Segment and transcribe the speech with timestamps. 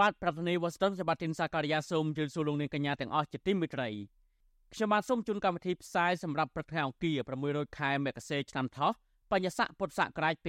[0.00, 3.88] បាទប្រធានាទីវ៉ាស៊ីនតោនសម្បត្តិទីនសាការីយ៉ាសូមជម្រាបសួរលោកនាងកញ្ញាទាំងអស់ជាទីមេត្រី
[4.72, 7.16] ខ្ញុំបាទសូមជូនកម្មវិធីផ្សាយសម្រាប់ព្រឹកថ្ងៃអង្គារ
[7.48, 8.90] 600ខែមករាឆ្នាំថោះ
[9.30, 10.46] បញ្ញស័កពុទ្ធសករាជ2567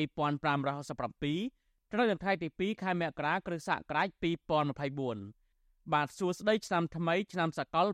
[1.94, 4.08] ត្រូវនៅថ្ងៃទី2ខែមករាគ្រិស្តសករាជ
[4.84, 7.88] 2024បាទសួស្តីឆ្នាំថ្មីឆ្នាំសកល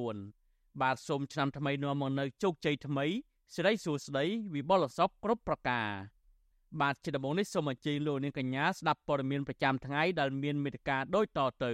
[0.00, 3.06] 2024បាទសូមឆ្នាំថ្មីនាំមកនៅជោគជ័យថ្មី
[3.54, 5.88] សិរីសួស្តីវិបុលសុខគ្រប់ប្រការ
[6.80, 11.72] បាទជាដំបូងនេះសូមអញ្ជើញលោកនាងកញ្ញាស្ដាប់ព័ត៌មានប្រចាំថ្ងៃដែលមានមេត្តាដូចតទៅ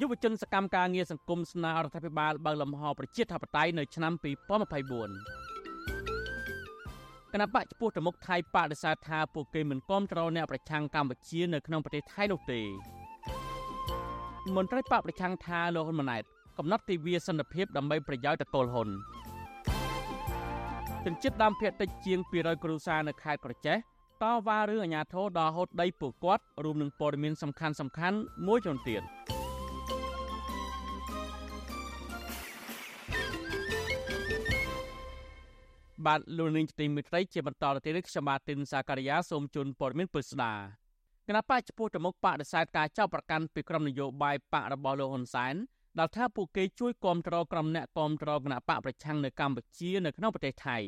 [0.00, 5.57] យុវជនសកម្មការងារសង្គមស្នើរដ្ឋាភិបាលបើកលំហប្រជាធិបតេយ្យនៅឆ្នាំ2024
[7.32, 12.60] គណៈបកចំពោះទៅមុខថៃបដិសេធថាពួកគេមិនគាំទ្រអ្នកប្រឆាំងកម្ពុជានៅក្នុងប្រទេសថៃនោះទេ
[14.56, 16.22] មន្ត្រីបកប្រឆាំងថាលោកហ៊ុនម៉ាណែត
[16.58, 18.88] កំណត់ទិវាសន្តិភាពដើម្បីប្រយោជន៍តកូលហ៊ុន
[21.04, 23.76] ជនជាតិដើមភាគតិចជាង200គ្រួសារនៅខេត្តក្រចេះ
[24.22, 29.02] តវ៉ារឿងអាញាធរដល់ហូតដីពួកគាត់រួមនឹងព័ត៌មានសំខាន់សំខាន់មួយចំនួនទៀត។
[36.08, 40.52] បាទលោកនាងទីមិត្តរីជាបន្តទៅទៀតខ្ញុំបាទទីនសាការីយ៉ាសូមជូនព័ត៌មានពុស្ដា
[41.26, 45.54] គណៈបកចំពោះទៅមុខបដិសេធការចោទប្រកាន់ពីក្រុមនយោបាយបករបស់លោកហ៊ុនសែន
[45.98, 50.78] ដែលថាពួកគេជួយគ្រប់គ្រងក្រុមអ្នកគ្រប់គ្រងគណៈបកប្រឆាំងនៅកម្ពុជានៅក្នុងប្រទេសថៃ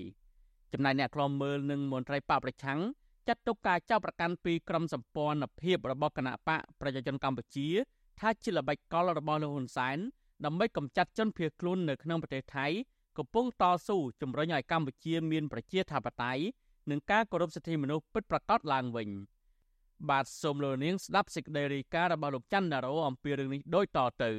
[0.72, 2.80] ចំណែកអ្នកខ្លំមើលនិងមន្ត្រីបកប្រឆាំង
[3.28, 7.68] ចាត់ទុកការចោទប្រកាន់ពីក្រុមសម្ព័ន្ធភាពរបស់គណៈបកប្រជាជនកម្ពុជា
[8.20, 9.98] ថាជាល្បិចកលរបស់លោកហ៊ុនសែន
[10.44, 12.66] ដើម្បីកម្ចាត់ជនភៀសខ្លួននៅក្នុងប្រទេសថៃ
[13.18, 16.42] កំពុងតស៊ូជំរុញឲ្យកម្ពុជាមានប្រជាធិបតេយ្យ
[16.90, 19.08] និងការគោរពសិទ្ធិមនុស្សពិតប្រាកដឡើងវិញ
[20.10, 24.32] បាទសូមលោកនាងស្ដាប់សេចក្តីរាយការណ៍របស់លោកច័ន្ទដារោអំពីរឿងនេះដូចតទៅ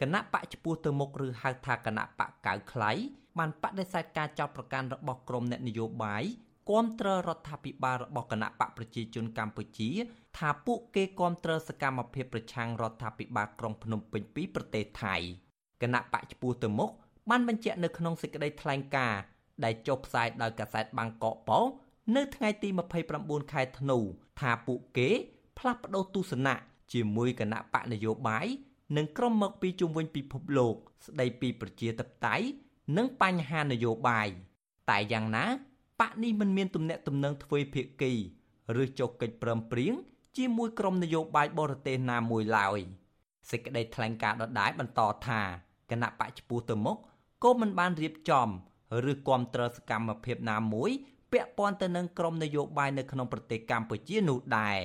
[0.00, 2.90] គណៈបកឈ្មោះទៅមុខឬហៅថាគណៈបកកៅខ្លៃ
[3.38, 6.24] បានបដិសេធការចោទប្រកាន់របស់ក្រុមអ្នកនយោបាយ
[6.70, 9.88] គាំទ្ររដ្ឋាភិបាលរបស់គណៈបកប្រជាជនកម្ពុជា
[10.38, 15.16] ថាពួកគេគាំទ្រសកម្មភាពប្រឆាំងរដ្ឋាភិបាលក្រុងភ្នំពេញពីប្រទេសថៃ
[15.82, 16.90] គណៈបកឈ្មោះទៅមុខ
[17.30, 19.20] បានបញ្ជាក់នៅក្នុងសេចក្តីថ្លែងការណ៍
[19.64, 21.72] ដែលចុះផ្សាយដោយកាសែតបាងកកប៉ុស្តិ៍
[22.16, 22.68] នៅថ្ងៃទី
[23.10, 23.98] 29ខែធ្នូ
[24.40, 25.08] ថាពួកគេ
[25.58, 26.54] ផ្លាស់ប្តូរទស្សនៈ
[26.92, 28.46] ជាមួយគណៈបកនយោបាយ
[28.96, 30.74] និងក្រុមមកពីជុំវិញពិភពលោក
[31.06, 32.46] ស្ដីពីប្រជាធិបតេយ្យ
[32.96, 34.28] និងបញ្ហានយោបាយ
[34.90, 35.46] តែយ៉ាងណា
[36.00, 38.12] បកនេះមិនមានទំនាក់ទំនងទ្វេភាគី
[38.82, 39.94] ឬចុះកិច្ចព្រមព្រៀង
[40.36, 42.80] ជាមួយក្រុមនយោបាយបរទេសណាមួយឡើយ
[43.50, 45.40] សេចក្តីថ្លែងការណ៍ដដែលបន្តថា
[45.90, 46.96] គណៈបកឈ្មោះទៅមុខ
[47.42, 48.48] ក៏មិនបានរៀបចំ
[49.10, 50.90] ឬគ្រប់គ្រងសកម្មភាពណាមួយ
[51.32, 54.78] ពាក់ព័ន្ធទៅនឹងក្រមនយោបាយនៅក្នុងប្រទេសកម្ពុជានោះដែរ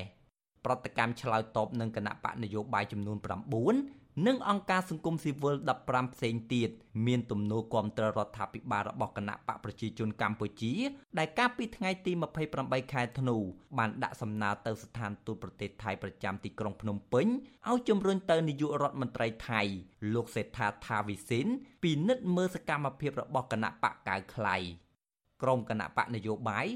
[0.66, 3.18] ប្រតិកម្មឆ្លើយតបនឹងគណៈបកនយោបាយចំនួន
[3.58, 5.56] 9 និងអង្គការសង្គមស៊ីវិល
[5.86, 6.70] 15ផ្សេងទៀត
[7.08, 10.74] មានទំនោរគ្រប់គ្រងរដ្ឋាភិបាលរបស់គណៈបកប្រជាជនកម្ពុជា
[11.20, 12.12] ដែលកាលពីថ្ងៃទី
[12.54, 13.38] 28ខែធ្នូ
[13.78, 17.28] បានដាក់សំណើទៅស្ថានទូតប្រទេសថៃប្រចាំទីក្រុងភ្នំពេញ
[17.70, 19.62] ឲ្យជំរុញទៅនាយករដ្ឋមន្ត្រីថៃ
[20.14, 21.46] លោកសេដ្ឋាថាវិសិន
[21.84, 24.56] ពិនិត្យមើលសកម្មភាពរបស់គណៈបកកៅខ្លៃ
[25.42, 26.68] ក្រុមគណៈបកនយោបាយ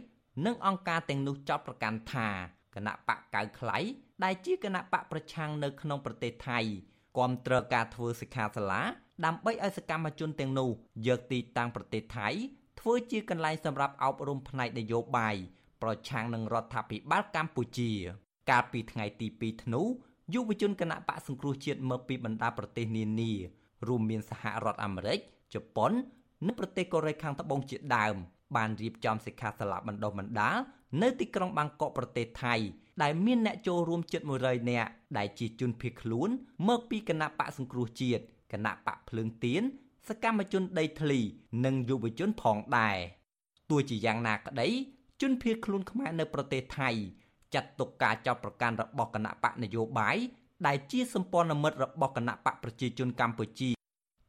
[0.45, 2.29] និងអង្គការទាំងនោះចោទប្រកាន់ថា
[2.75, 3.77] គណៈបកកៅខ្លៃ
[4.23, 6.59] ដែលជាគណៈបកប្រឆាំងនៅក្នុងប្រទេសថៃ
[7.17, 8.81] គាំទ្រការធ្វើសិក្ខាសាលា
[9.25, 10.69] ដើម្បីឲ្យសកម្មជនទាំងនោះ
[11.07, 12.27] យកទីតាំងប្រទេសថៃ
[12.79, 15.35] ធ្វើជាកន្លែងសម្រាប់អប់រំផ្នែកនយោបាយ
[15.81, 17.91] ប្រឆាំងនឹងរដ្ឋាភិបាលកម្ពុជា
[18.49, 19.81] កាលពីថ្ងៃទី2ធ្នូ
[20.33, 23.31] យុវជនគណៈបកសង្គ្រោះជាតិមកពីបណ្ដាប្រទេសនានា
[23.87, 25.19] រួមមានសហរដ្ឋអាមេរិក
[25.53, 25.91] ជប៉ុន
[26.45, 28.15] និងប្រទេសកូរ៉េខាងត្បូងជាដើម
[28.55, 30.57] បានរៀបចំសិក្ខាសាលាបណ្ដុះបណ្ដាល
[31.01, 32.55] នៅទីក្រុងបាងកកប្រទេសថៃ
[33.03, 36.29] ដែលមានអ្នកចូលរួមជិត100នាក់ដែលជាជនភៀសខ្លួន
[36.67, 39.63] មកពីគណៈបកសង្គ្រោះជាតិគណៈបកភ្លើងទៀន
[40.07, 41.19] សកម្មជនដីធ្លី
[41.65, 42.97] និងយុវជនផងដែរ
[43.69, 44.67] ទោះជាយ៉ាងណាក្តី
[45.21, 46.89] ជនភៀសខ្លួនខ្មែរនៅប្រទេសថៃ
[47.53, 50.17] ចាត់ទុកការចោទប្រកាន់របស់គណៈបកនយោបាយ
[50.67, 53.69] ដែលជាសម្ព័ន្ធមិត្តរបស់គណៈបកប្រជាជនកម្ពុជា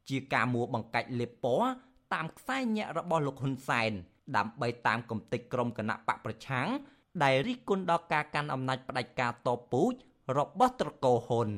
[0.09, 1.69] ជាការមួបង្កាច់លេបពណ៌
[2.13, 3.93] តាមខ្សែញាក់របស់លោកហ៊ុនសែន
[4.37, 6.69] ដើម្បីតាមគំតិចក្រុមគណៈបកប្រឆាំង
[7.23, 9.93] ដែលរិះគន់ដល់ការកាន់អំណាចផ្ដាច់ការតពូជ
[10.39, 11.49] របស់ត្រកូលហ៊ុន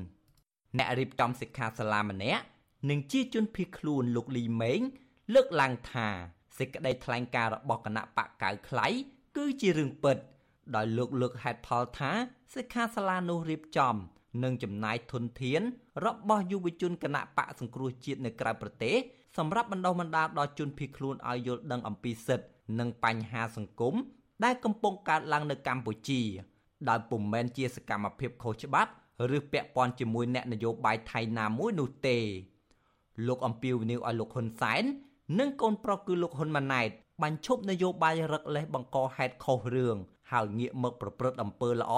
[0.79, 2.43] អ្នករៀបចំសិក្ខាសាលាម្នាក់
[2.91, 4.81] និងជាជនភៀសខ្លួនលោកលីម៉េង
[5.35, 6.09] លើកឡើងថា
[6.59, 8.87] សេចក្តីថ្លែងការណ៍របស់គណៈបកកៅខ្លៃ
[9.37, 10.17] គឺជារឿងពិត
[10.75, 12.13] ដោយលោកលើកហេតុផលថា
[12.55, 13.95] សិក្ខាសាលានោះរៀបចំ
[14.43, 15.63] និងចំណាយធនធាន
[16.05, 18.97] របស់យុវជនគណៈបកសង្គ្រោះជាតិនៅក្រៅប្រទេស
[19.39, 22.47] សម្រាប់បណ្ដុះបណ្ដាលដល់ជនភៀសខ្លួនឲ្យយល់ដឹងអំពីសិទ្ធិ
[22.79, 23.95] និងបញ្ហាសង្គម
[24.45, 26.23] ដែលកំពុងកើតឡើងនៅកម្ពុជា
[26.89, 28.91] ដោយពុំមែនជាសកម្មភាពខុសច្បាប់
[29.37, 32.19] ឬពាក់ព័ន្ធជាមួយអ្នកនយោបាយថៃណាមួយនោះទេ
[33.27, 34.83] លោកអំពីវនីវឲ្យលោកហ៊ុនសែន
[35.39, 36.89] និងកូនប្រុសគឺលោកហ៊ុនម៉ាណែត
[37.23, 39.97] បញ្ឈប់នយោបាយរឹកលេសបង្កហេតុខុសរឿង
[40.33, 41.95] ហើយងាកមកប្រព្រឹត្តអំពើល្អ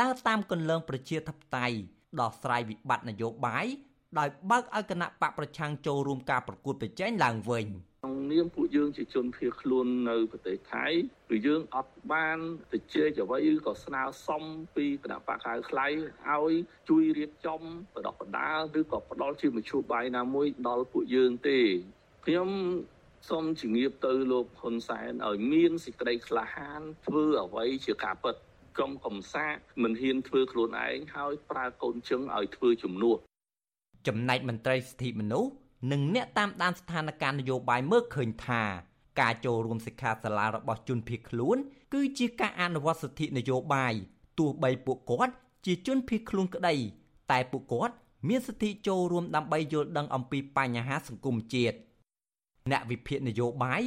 [0.00, 1.76] ដើរតាមគន្លងប្រជាធិបតេយ្យ
[2.20, 3.66] ដោះស្រាយវិបត្តិនយោបាយ
[4.18, 7.66] ដោយបើកឲ្យគណៈបកប្រឆាំងចូលរួមការប្រកួតប្រជែងឡើងវិញ
[8.00, 10.86] ក្នុងនាមពួកយើងជាជនភៀសខ្លួននៅប្រទេសថៃ
[11.28, 12.38] គឺយើងអត់បាន
[12.72, 14.42] ទៅជែកអ្វីក៏ស្នើសុំ
[14.76, 15.86] ពីគណៈបកខៅខ្លៃ
[16.28, 16.52] ឲ្យ
[16.88, 17.60] ជួយរៀបចំ
[17.94, 21.60] បដិបដាលឬក៏ផ្ដល់ជាមធ្យោបាយណាមួយដល់ពួកយើងទេ
[22.26, 22.48] ខ្ញុំ
[23.28, 28.36] សូមជំរាបទៅលោកហ៊ុនសែនឲ្យមានសេចក្តីក្លាហានធ្វើអ្វីជាការពិត
[28.78, 33.16] កុំកំសាកមិនហ៊ានធ្វើខ្លួនឯងហើយប្រើកូនជឹងឲ្យធ្វើជំនួស
[34.08, 35.50] ចំណែកមន្ត្រីសិទ្ធិមនុស្ស
[35.92, 38.62] និងអ្នកតាមដានស្ថានភាពនយោបាយមើលឃើញថា
[39.20, 41.56] ការចូលរួមសិក្ខាសាលារបស់ជនភៀសខ្លួន
[41.94, 43.94] គឺជាការអនុវត្តសិទ្ធិនយោបាយ
[44.38, 45.34] ទោះបីពួកគាត់
[45.66, 46.74] ជាជនភៀសខ្លួនក្តី
[47.30, 47.94] តែពួកគាត់
[48.28, 51.76] មានសិទ្ធិចូលរួមដើម្បីយល់ដឹងអំពីបញ្ហាសង្គមជាតិ
[52.70, 53.82] អ្នកវិភាគនយោបាយ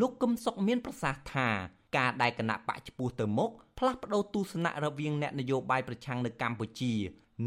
[0.00, 1.48] លោកកឹមសុខមានប្រសាសន៍ថា
[1.96, 6.92] ការដែលគណៈបកឈ្មោះទៅមុខផ្លាស់ប្តូរទស្សនៈរវាងអ្នកនយោបាយប្រឆាំងនៅកម្ពុជា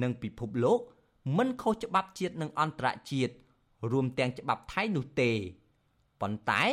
[0.01, 0.79] និងពិភពលោក
[1.37, 3.33] មិនខុសច្បាប់ជាតិនិងអន្តរជាតិ
[3.91, 5.31] រួមទាំងច្បាប់ថៃនោះទេ
[6.21, 6.63] ប៉ុន្តែ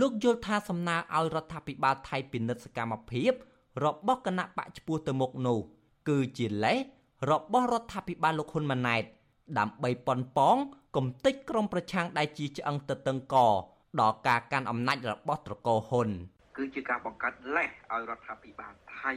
[0.00, 3.32] លោកយល់ថាសំណើឲ្យរដ្ឋាភិបាលថៃពិនិត្យសកម្មភាព
[3.84, 5.58] របស់គណៈបកឈ្មោះទៅមុខនោះ
[6.08, 6.78] គឺជាលេស
[7.30, 9.04] របស់រដ្ឋាភិបាលលោកហ៊ុនម៉ាណែត
[9.58, 10.56] ដើម្បីប៉ុនប៉ង
[10.96, 13.36] គំតិចក្រមប្រឆាំងដែលជាឆ្អឹងទៅតឹងក
[14.00, 16.08] ដល់ការកាន់អំណាចរបស់ត្រកូលហ៊ុន
[16.56, 19.12] គឺជាការបង្កើតលេសឲ្យរដ្ឋាភិបាលថៃ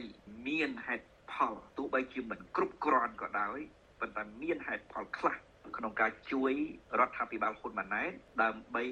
[0.46, 3.58] មានហេតុផលទោះបីជាមិនគ្រប់គ្រាន់ក៏ដោយ
[4.00, 5.36] ប៉ុន្តែមានហេតុផលខ្លះ
[5.76, 6.52] ក្នុងការជួយ
[6.98, 8.10] រដ្ឋាភិបាលហ៊ុនម៉ាណែត
[8.42, 8.84] ដើម្បី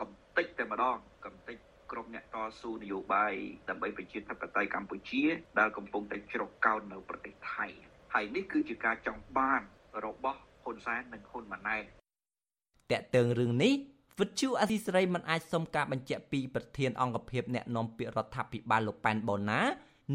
[0.00, 1.56] កំទេចតែម្ដងកំទេច
[1.92, 3.34] ក្រុមអ្នកតស៊ូនយោបាយ
[3.68, 5.22] ដើម្បីប្រជាធិបតេយ្យកម្ពុជា
[5.58, 7.66] ដែលកំពុងតែជ្រកកោននៅប្រទេសថៃ
[8.14, 9.62] ហើយនេះគឺជាការចង់បាន
[10.04, 11.84] របស់ហ៊ុនសែននិងហ៊ុនម៉ាណែត
[12.92, 13.74] តកតើងរឿងនេះ
[14.20, 19.60] វិទ្យុអសីសេរីមិនអាចសុំការបញ្ជាក់ពីប្រធានអង្គភិបអ្នកនាំពាក្យរដ្ឋាភិបាលលោកប៉ែនបូណា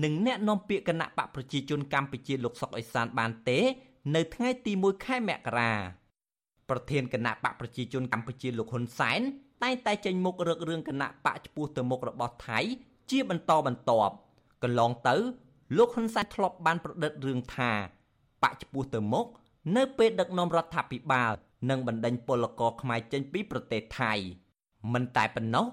[0.03, 3.59] និងអ្នកនាំពាក្យគណៈបកប្រជាជនកម្ពុជាលោកសុកអេសានបានទេ
[4.15, 5.71] នៅថ្ងៃទី1ខែមករា
[6.69, 9.21] ប្រធានគណៈបកប្រជាជនកម្ពុជាលោកហ៊ុនសែន
[9.63, 12.59] តែងតែចេញមុខរឹករឿងគណៈបកឈ្មោះទៅមុខរបស់ថៃ
[13.11, 14.13] ជាបន្តបន្ទាប់
[14.63, 15.15] កន្លងទៅ
[15.77, 17.71] លោកហ៊ុនសែនធ្លាប់បានប្រឌិតរឿងថា
[18.43, 19.25] បកឈ្មោះទៅមុខ
[19.77, 21.31] នៅពេលដឹកនាំរដ្ឋាភិបាល
[21.69, 24.13] និងបណ្ដេញពលករខ្មែរចេញពីប្រទេសថៃ
[24.93, 25.65] មិនតែប៉ុណ្ណោះ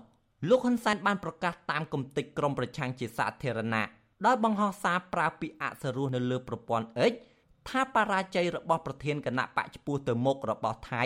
[0.49, 3.85] លោកហ៊ុនសែនបានប្រកាសតាមគំតិចក្រមប្រឆាំងជាសាធារណៈ
[4.27, 7.13] ដោយបង្ហោះសារប្រើពាក្យអសរោះនៅលើប្រព័ន្ធ X
[7.69, 11.05] ថាបរាជ័យរបស់ប្រធានគណៈបកឈ្មោះទៅមុខរបស់ថៃ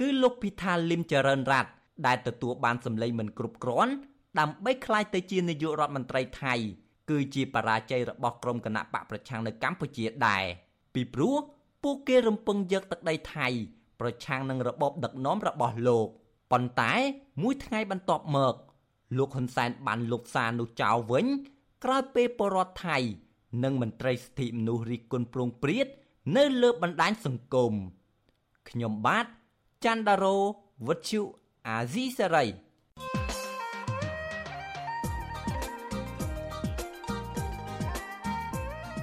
[0.00, 1.70] គឺលោកពិថាលឹមចរិនរ័ត្ន
[2.06, 3.92] ដែលទទួលបានសម្លេងមិនគ្រប់គ្រាន់
[4.40, 6.54] ដើម្បីក្លាយទៅជានាយករដ្ឋមន្ត្រីថៃ
[7.10, 10.44] គឺជាបរាជ័យរបស់ក្រុមគណៈបកប្រឆាំងនៅកម្ពុជាដែរ
[10.94, 11.36] ពីព្រោះ
[11.82, 13.48] ពួកគេរំពឹងយកទឹកដីថៃ
[14.00, 16.08] ប្រឆាំងនឹងរបបដឹកនាំរបស់លោក
[16.52, 16.92] ប៉ុន្តែ
[17.42, 18.54] មួយថ្ងៃបន្ទាប់មក
[19.18, 21.26] លោកហ៊ុនសែនបានលុបសារនោះចោលវិញ
[21.84, 22.98] ក្រោយពេលពលរដ្ឋថៃ
[23.64, 25.86] និងមន្ត្រីសិទ្ធិមនុស្សរិះគន់ប្រងព្រាត
[26.36, 27.72] នៅលើបណ្ដាញសង្គម
[28.68, 29.26] ខ្ញុំបាទ
[29.84, 30.36] ច័ន្ទដារោ
[30.86, 31.22] វុទ្ធុ
[31.68, 32.44] អាស៊ីសេរី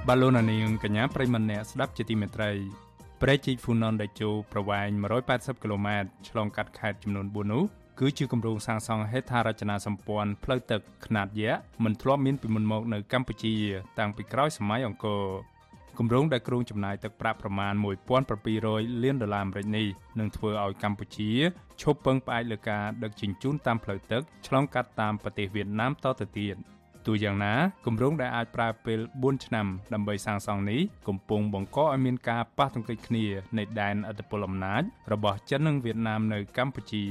[0.07, 2.51] បាឡូណានីងកញ្ញាប្រិមម្នាក់ស្ដាប់ជាទីមេត្រី
[3.21, 4.89] ព្រែកជីកហ្វូណនដេជោប្រវែង
[5.25, 7.63] 180គីឡូម៉ែត្រឆ្លងកាត់ខេត្តចំនួន4នោះ
[7.99, 13.55] គឺជាគម្រោងសាងសង់ហេដ្ឋារចនាសម្ព័ន្ធផ្លូវទឹកខ្នាតយក្សមិនធ្លាប់មានពីមុនមកនៅកម្ពុជា
[13.99, 15.23] តាំងពីក្រោយសម័យអង្គរ
[15.97, 17.73] គម្រោងដែលគ្រោងចំណាយទឹកប្រាក់ប្រមាណ
[18.37, 19.87] 1700លានដុល្លារអាមេរិកនេះ
[20.19, 21.31] នឹងធ្វើឲ្យកម្ពុជា
[21.81, 26.57] ឈប់ពឹងផ្អែកលើការដឹកជញ្ជូនតាមផ្លូវទឹកឆ្លងកាត់តាមប្រទេសវៀតណាមតទៅទៀត
[27.05, 27.53] ទោះយ៉ាងណា
[27.85, 33.25] គម្រោងដែលអាចប្រើពេល4ឆ្នាំដើម្បីសាងសង់នេះកំពុងបង្កឲ្យមានការប៉ះទង្គិចគ្នា
[33.57, 34.81] នៃដែនអធិបតេយ្យអំណាច
[35.13, 37.05] របស់ចិននិងវៀតណាមនៅកម្ពុជា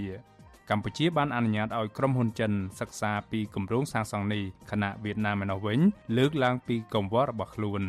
[0.70, 5.80] កម្ពុជាបានអនុញ្ញាតឲ្យក្រុមហ៊ុនចិនសិក្សាពីគម្រោងសាងសង់នេះខណៈវៀតណាមឯណោះវិញ
[6.16, 7.82] លើកឡើងពីកង្វល់របស់ខ្លួន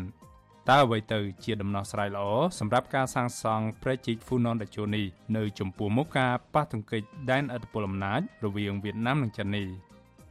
[0.70, 2.28] តើអ្វីទៅជាដំណោះស្រាយល្អ
[2.60, 5.06] សម្រាប់ការសាងសង់ព្រែកជីកហ្វូណនដាជូនេះ
[5.38, 9.68] នៅចំពោះមុខការប៉ះទង្គិចដែនឥទ្ធិពលអំណាចរវាងវៀតណាមនិងចិននេះ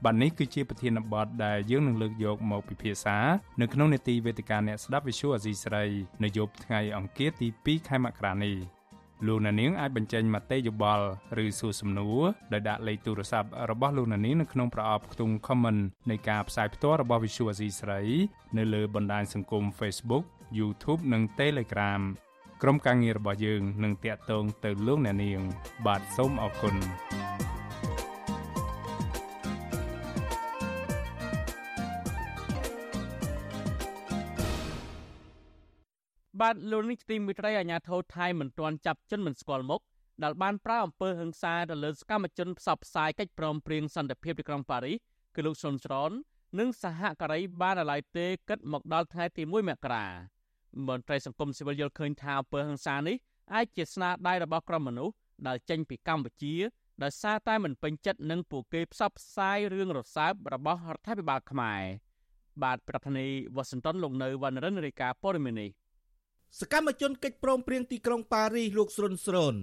[0.04, 3.16] បាទនេះគឺជាប្រធានបទដែលយើងនឹងលើកយកមកពិភាក្សា
[3.60, 5.84] នៅក្នុងនេតិវេទិកាអ្នកស្ដាប់ Visual Asia ស្រី
[6.24, 8.77] នៅយប់ថ្ងៃអង្គារទី2ខែមករានេះ
[9.26, 11.06] លោកអ្នកនាងអាចបញ្ចេញមតិយោបល់
[11.44, 12.22] ឬសួរសំណួរ
[12.52, 18.00] ដោយដាក់លេខទូរស័ព្ទរបស់លោកអ្នកនាងនៅក្នុងប្រអប់ខ្ទង់ comment នៃការផ្សាយផ្ទាល់របស់ Visual Asia ស្រី
[18.58, 20.24] នៅលើបណ្ដាញសង្គម Facebook
[20.58, 22.02] YouTube និង Telegram
[22.62, 25.40] ក្រុមការងាររបស់យើងនឹងតាក់ទងទៅលោកអ្នកនាង
[25.86, 26.74] បាទសូមអរគុណ
[36.40, 39.82] បាទលោកនេះទីមិត្តរីអាញាធរថៃមិនទាន់ចាប់ជនមិនស្គាល់មុខ
[40.22, 44.96] ដែលបានប្រើអំពើហិង្សាទៅលើសកម្មជនផ្សព្វផ្សាយកិច្ចព្រមព្រៀងសន្តិភាពទីក្រុងប៉ារីស
[45.34, 46.10] គឺលោកសុនស្រន
[46.58, 50.06] និងសហការីបានអាឡ័យទេគិតមកដល់ថ្ងៃទី1មករា
[50.88, 53.16] មន្ត្រីសង្គមស៊ីវិលយល់ឃើញថាអំពើហិង្សានេះ
[53.54, 55.14] អាចជាស្នាដៃរបស់ក្រុមមនុស្ស
[55.46, 56.54] ដែលចេញពីកម្ពុជា
[57.02, 61.82] ដោយសារតែមិនពេញចិត្តនឹងពួកគេផ្សព្វផ្សាយរឿងរសើបរបស់រដ្ឋាភិបាលខ្មែរ
[62.62, 65.70] បាទប្រធានាធិបតីវ៉ាស៊ីនតោនលោកនៅវណ្ណរិនរាយការណ៍ព័ត៌មាននេះ
[66.56, 69.54] សកម្មជនកិច្ចព្រមព្រៀងទីក្រុងប៉ារីសលោកស្រុនស្រន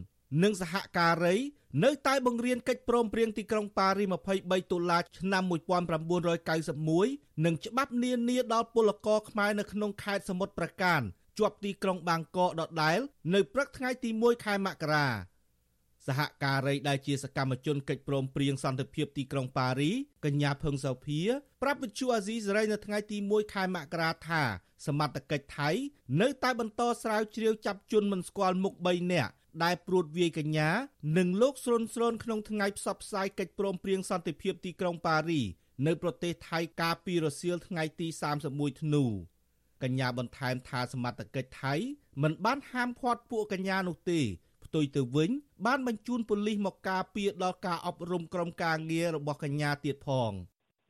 [0.44, 1.36] និងសហការី
[1.84, 11.01] នៅតែបង្រៀនកិច្ចព្រមព្រៀងទីក្រុងប៉ារីស23តុលាឆ្នាំ1991និងច្បាប់នានាដល់ពលករខ្មែរនៅក្នុងខេត្តសមុទ្រប្រការ
[11.38, 13.00] ជាប់ទីក្រុងបាងកកដដែល
[13.34, 15.08] នៅព្រឹកថ្ងៃទី1ខែមករា
[16.07, 19.91] សហការីដែលជាសកម្មជនកិច្ចព្រមព្រៀងសន្តិភាពទីក្រុងប៉ារី
[20.25, 21.21] កញ្ញាភឹងសោភា
[21.62, 24.43] ប្រាប់វិទ្យុអាស៊ីសេរីនៅថ្ងៃទី1ខែមករាថា
[24.88, 25.69] សមត្ថកិច្ចថៃ
[26.21, 29.33] នៅតែបន្តស្រាវជ្រាវចាប់ជនមិនស្គាល់មុខ3នាក់
[29.63, 30.69] ដែលព្រួតវាយកញ្ញា
[31.17, 35.41] និងលោកស្រុនស្រូនក្នុងថ្ងៃផ្សព្វផ្សាយកិច្ចព្រមព្រៀងសន្តិភាពទីក្រុងប៉ារី
[35.85, 38.07] នៅប្រទេសថៃកាលពីរសៀលថ្ងៃទី
[38.45, 39.03] 31ធ្នូ
[39.83, 41.74] កញ្ញាបន្ថែមថាសមត្ថកិច្ចថៃ
[42.24, 45.32] មិនបានហាមឃាត់ពួកកញ្ញានោះទេផ្ទុយទៅវិញ
[45.65, 50.32] បានបញ្ជូនប៉ូលីសមកការពារដល់ការអប់រំក្រុមការងាររបស់កញ្ញាទៀតផង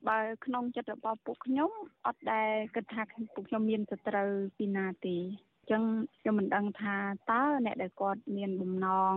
[0.09, 1.71] បើក្នុងចិត្តរបស់ពួកខ្ញុំ
[2.07, 3.01] អត់ដែលគិតថា
[3.35, 5.83] ពួកខ្ញុំមានសត្រូវពីណាទេអញ្ចឹង
[6.19, 6.95] ខ្ញុំមិនដឹងថា
[7.31, 9.15] តើអ្នកដែលគាត់មានបំណង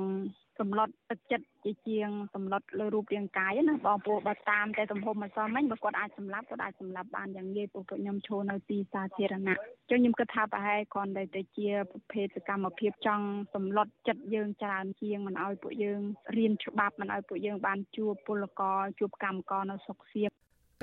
[0.61, 16.01] សម្លុតទឹកចិត្តជាជាងសម្លុតលើរូបរាងកាយណាបងព្រោះបើតាមតែទំហំមិនសមមិញបើគាត់អាចសម្លាប់គាត់អាចសម្លាប់បានយ៉ាងងាយព្រោះពួកខ្ញុំឈរនៅទីសាធារណៈអញ្ចឹងខ្ញុំគិតថាប្រហែលគ្រាន់តែទៅជាប្រភេទសកម្មភាពចង់សម្លុតចិត្តយើងច្រើនជាងមិនឲ្យពួកយើង
[16.37, 20.31] រៀនច្បាប់មិនឲ្យពួកយើងបានជួបពលករជួបកម្មករនៅសុកសៀប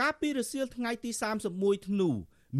[0.01, 1.09] កាលពីរសៀលថ្ងៃទី
[1.49, 2.09] 31ធ្នូ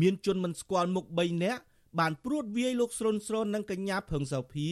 [0.02, 1.62] មានជនមិនស្គាល់មុខ3នាក់
[2.00, 4.70] បានព្រួតវាយលោកស្រុនស្រូននិងកញ្ញាភឹងសោភា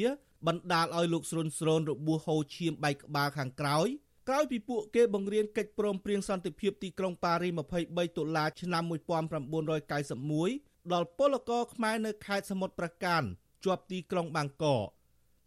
[0.48, 3.88] បណ្ដាលឲ្យលោកស្រុនស្រូនរបួសហូរឈាមបែកក្បាលខាងក្រោយ
[4.30, 7.50] ក្រោយពីពួកគេបង្រៀនកិច្ចព្រមព្រៀងសន្តិភាពទីក្រុងប៉ារី
[7.84, 13.24] 23តុលាឆ្នាំ1991ដល់ពលករខ្មែរនៅខេត្តសមុទ្រប្រការ
[13.66, 14.84] ជាប់ទីក្រុងបាងកក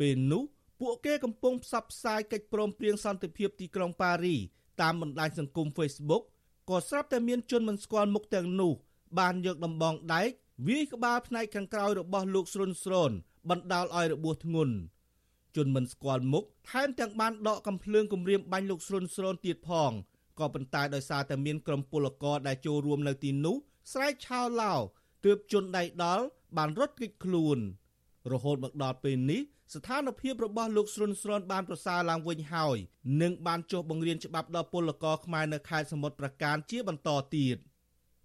[0.00, 0.42] ពេលនោះ
[0.80, 4.36] ពួកគេកំពុងផ្សព្វផ្សាយកិច្ចព្រមព្រៀងសន្តិភាពទីក្រុងប៉ារី
[4.82, 6.22] តាមបណ្ដាញសង្គម Facebook
[6.70, 8.72] ក៏ស្រាប់តែមានជនមិនស្គាល់មុខទាំងនោះ
[9.18, 10.28] បានយកដំបងដែក
[10.64, 13.10] វាយក្បាលផ្នែកខាងក្រោយរបស់លោកស្រុនស្រន
[13.50, 14.74] បណ្ដាលឲ្យរបួសធ្ងន់
[15.56, 19.92] ជនមិនស្គាល់មុខថែមទាំងបានដកកំភ្លើងគម្រាមបាញ់លោកស្រុនស្រនទៀតផង
[20.38, 23.56] ក៏ប៉ុន្តែដោយសារតែមានក្រុមពលករដែលចូលរួមនៅទីនោះ
[23.92, 24.74] ស្រែកឆោឡោ
[25.24, 26.24] ទើបជនដៃដល់
[26.56, 27.58] បានរត់គេចខ្លួន
[28.32, 29.40] រហូតមកដល់ពេលនេះ
[29.74, 32.76] ស្ថានភាពរបស់លោកស្រុនស្រនបានប្រសើរឡើងវិញហើយ
[33.22, 37.56] និងបានចុះបង្រៀនច្បាប់ដល់ពលករខ្មែរនៅខេត្តសមុទ្រប្រការជាបន្តទៀត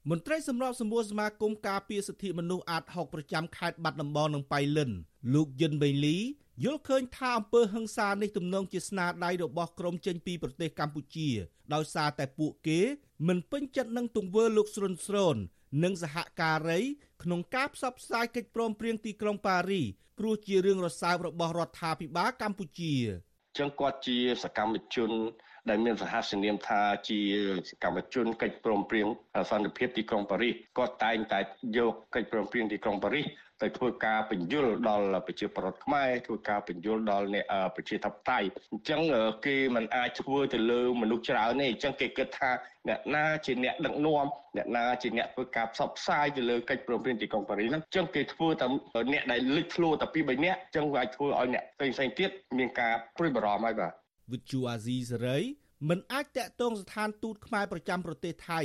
[0.09, 4.91] មន្ត្រីសម្របសម្រួលសមាគមការពារសិទ្ធិមនុស្សអាត6ប្រចាំខេត្តបាត់ដំបងនិងបៃលិន
[5.33, 6.17] លោកយិនបេលី
[6.63, 11.29] យល់ឃើញថាអំពើហិង្សានេះទំនងជាស្នាដៃរបស់ក្រុមចេញពីប្រទេសកម្ពុជា
[11.73, 12.79] ដោយសារតែពួកគេ
[13.27, 15.37] មិនពេញចិត្តនឹងទង្វើលោកស្រុនស្រន
[15.83, 16.79] និងសហការី
[17.23, 19.81] ក្នុងការផ្សព្វផ្សាយកិច្ចព្រមព្រៀងទីក្រុងប៉ារី
[20.19, 22.95] ព្រោះជារឿងរសើបរបស់រដ្ឋាភិបាលកម្ពុជា
[23.57, 25.11] ចឹងគាត់ជាសកម្មជន
[25.69, 27.19] ដែលមានសហសនាមថាជា
[27.69, 29.07] សកម្មជនកិច្ចព្រមព្រៀង
[29.49, 31.39] សន្តិភាពទីក្រុងប៉ារីសគាត់តែងតែ
[31.77, 33.25] យកកិច្ចព្រមព្រៀងទីក្រុងប៉ារីស
[33.61, 39.01] ទៅធ្វើការបញ្យលដល់ប្រជាប្រដ្ឋខ្មែរធ្វើការបញ្យលដល់អ្នកប្រជាធិបតេយ្យអញ្ចឹង
[39.45, 42.51] គេមិនអាចធ្វើទៅលើមនុស្សច្រើនទេអញ្ចឹងគេគិតថា
[42.87, 44.25] អ្នកណាជាអ្នកដឹកនាំ
[44.57, 48.65] អ្នកណាជាអ្នកធ្វើការផ្សព្វផ្សាយទៅលើកិច្ចព្រមព្រៀងទីក្រុងប៉ារីសហ្នឹងអញ្ចឹងគេធ្វើតែ
[49.13, 53.93] អ្នកដែលលេចធ្លោតែពី3នាក់អញ្ចឹងវាអាចធ្វើឲ្យអ្នកផ្សេងផ្សេងទៀតមានការព្រួយបារម្ភហើយបាទ
[54.31, 55.39] វិទ្យុអាស៊ីសេរី
[55.89, 58.61] មិនអាចតាក់ទងស្ថានទូតខ្មែរប្រចាំប្រទេសថៃ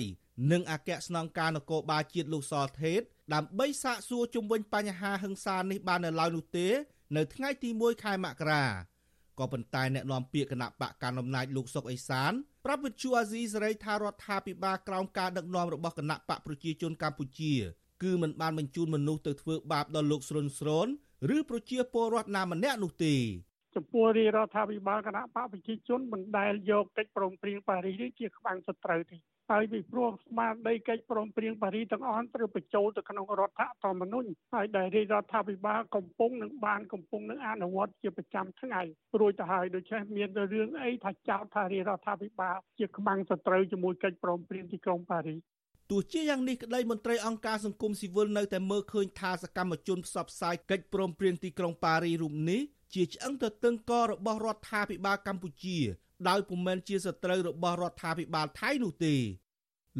[0.52, 3.00] និងអគ្គស្នងការនគរបាលជាតិលោកសថេត
[3.34, 6.68] ដើម្បីសាកសួរជុំវិញបញ្ហាហិង្សានេះបាននៅឡើយនោះទេ
[7.16, 8.64] នៅថ្ងៃទី1ខែមករា
[9.38, 12.32] ក៏ប៉ុន្តែអ្នកនាំពាក្យគណៈបកកណ្ដាលអំណាចលោកសុកអេសាន
[12.64, 17.54] ប្រាប់វិទ្យុអាស៊ីសេរីថារដ្ឋាភិបាលក្រោមការដឹកនាំរបស់គណៈបកប្រជាជនកម្ពុជា
[18.02, 20.88] គឺមិនបានបញ្ជូនមនុស្សទៅធ្វើបាបដល់លោកស្រុនស្រន
[21.36, 23.14] ឬប្រជាពលរដ្ឋណាម្នាក់នោះទេ
[23.76, 29.16] ចំពោះរាជរដ្ឋាភិបាលគណៈបកប្រជាជនមិនដែលយកកិច្ចព្រមព្រៀងប៉ារីសនេះជាក្បាំងសត្រូវទេ
[29.50, 38.82] ហើយពីព្រោះស្មារតីកិច្ចព្រមព្រៀងប៉ារីទាំងអស់ត្រូវបញ្ចូលទៅក្នុងរដ្ឋធម្មនុញ្ញហើយដែលរាជរដ្ឋាភិបាលកំពុងនឹងបានកំពុងនឹងអនុវត្តជាប្រចាំថ្ងៃ
[39.20, 45.40] រួចទៅហើយដូច្នេះមានរឿងអីថាចោទថារាជរដ្ឋាភិបាលជាខ្មាំងសត្រូវជាមួយកិច្ចព្រមព្រៀងទីក្រុងប៉ារីស
[45.90, 52.62] ទោះជាយ៉ាងនេះក្តីមន្ត្រីអង្គការសង្គមស៊ីវិលនៅតែមើលឃើញថាសកម្មជនផ្សព្វផ្សាយកិច្ចព្រមព្រៀងទីក្រុងប៉ារីរូបនេះ
[52.94, 55.78] ជាឆ្អឹងទៅតឹងករបស់រដ្ឋាភិបាលកម្ពុជា
[56.28, 59.14] ដោយពុំមែនជាសត្រូវរបស់រដ្ឋាភិបាលថៃនោះទេ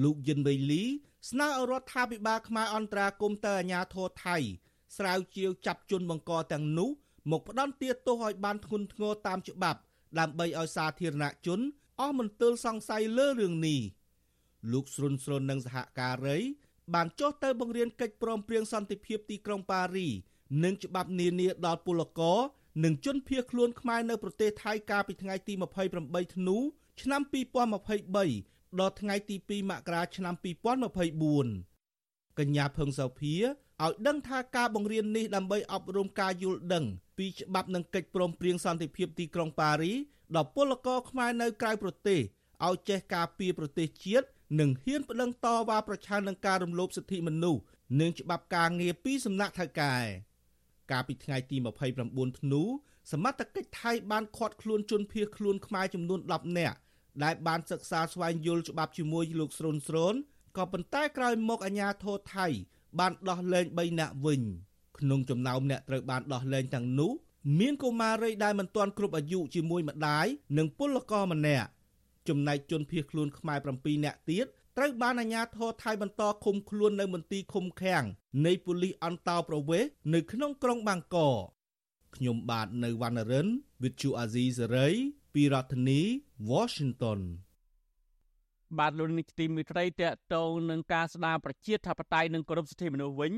[0.03, 0.83] លោកយិនវៃលី
[1.31, 4.37] ស្នើឲ្យរដ្ឋាភិបាលខ្មែរអន្តរាគមទៅអាជ្ញាធរថៃ
[4.97, 6.91] ស្រាវជ្រាវចាប់ជនបង្កទាំងនោះ
[7.31, 9.81] មកផ្ដន់ទាទោសឲ្យបានធ្ងន់ធ្ងរតាមច្បាប់
[10.19, 11.61] ដើម្បីឲ្យសាធារណជន
[12.01, 13.81] អស់មន្ទិលសង្ស័យលើរឿងនេះ
[14.73, 16.39] លោកស្រុនស្រុននិងសហការី
[16.95, 20.09] បានចុះទៅបង្រៀនកិច្ចព្រមព្រៀងសន្តិភាពទីក្រុងប៉ារី
[20.65, 22.39] និងច្បាប់នានាដល់ពលករ
[22.85, 25.55] និងជនភៀសខ្លួនខ្មែរនៅប្រទេសថៃកាលពីថ្ងៃទី
[25.95, 26.57] 28ធ្នូ
[27.03, 27.23] ឆ្នាំ
[28.01, 30.35] 2023ដល់ថ្ងៃទី2មករាឆ្នាំ
[31.37, 33.35] 2024កញ្ញាភឹងសោភា
[33.85, 36.85] ឲ្យដឹងថាការបង្រៀននេះដើម្បីអប់រំការយល់ដឹង
[37.19, 39.93] ពីច្បាប់និងកិច្ចព្រមព្រៀងសន្តិភាពទីក្រុងប៉ារី
[40.37, 42.21] ដល់ពលករខ្មែរនៅក្រៅប្រទេស
[42.67, 44.27] ឲ្យចេះការពារប្រទេសជាតិ
[44.61, 47.63] និងហ៊ានប្តឹងតវ៉ាប្រឆាំងនឹងការរំលោភសិទ្ធិមនុស្ស
[48.01, 49.97] និងច្បាប់ការងារពីសំណាក់ថៅកែ
[50.91, 51.57] កាលពីថ្ងៃទី
[51.99, 52.63] 29ធ្នូ
[53.13, 56.77] សមត្ថកិច្ចថៃបានឃាត់ខ្លួនជនភៀសខ្លួនខ្មែរចំនួន10នាក់
[57.25, 60.15] ដែលបានសិក្សាស្វែងយល់ច្បាប់ជាមួយលោកស្រូនស្រូន
[60.57, 62.47] ក៏ប៉ុន្តែក្រោយមកអាជ្ញាធរថៃ
[62.99, 64.43] បានដោះលែង3នាក់វិញ
[64.99, 67.13] ក្នុងចំណោមអ្នកត្រូវបានដោះលែងទាំងនោះ
[67.59, 70.27] មានកុមារីដែលមិនទាន់គ្រប់អាយុជាមួយម្ដាយ
[70.59, 71.69] និងពលករម្នាក់
[72.29, 74.47] ចំណែកជនភៀសខ្លួនខ្មែរ7នាក់ទៀត
[74.79, 78.05] ត្រូវបានអាជ្ញាធរថៃបន្តឃុំខ្លួននៅមន្ទីរឃុំឃាំង
[78.47, 81.43] នៃប៉ូលីសអន្តោប្រវេសន៍នៅក្នុងក្រុងបាងកក
[82.17, 83.49] ខ្ញុំបាទនៅវណ្ណរិន
[83.83, 84.95] With Chu Azizi Saray
[85.35, 86.01] ពីរដ្ឋធានី
[86.51, 87.21] Washington
[88.79, 93.33] បាទលោកនេះទីមេត្រីតកតងនឹងការស្ដារប្រជាធិបតេយ្យនិងគោរពសិទ្ធិមនុស្សវិញ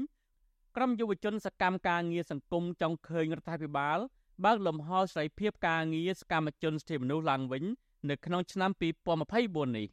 [0.77, 3.99] ក្រុមយុវជនសកម្មការងារសង្គមចង់ឃើញរដ្ឋាភិបាល
[4.45, 7.65] បើកលំហសេរីភាពការងារសកម្មជនសិទ្ធិមនុស្សឡើងវិញ
[8.11, 8.71] នៅក្នុងឆ្នាំ
[9.19, 9.89] 2024នេះ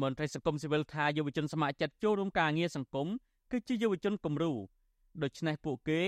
[0.00, 3.08] មន្ត្រីសង្គមស៊ីវិលថាយុវជនសមាជិកចូលរួមការងារសង្គម
[3.50, 4.52] គឺជាយុវជនគំរូ
[5.22, 6.00] ដូច្នេះពួកគេ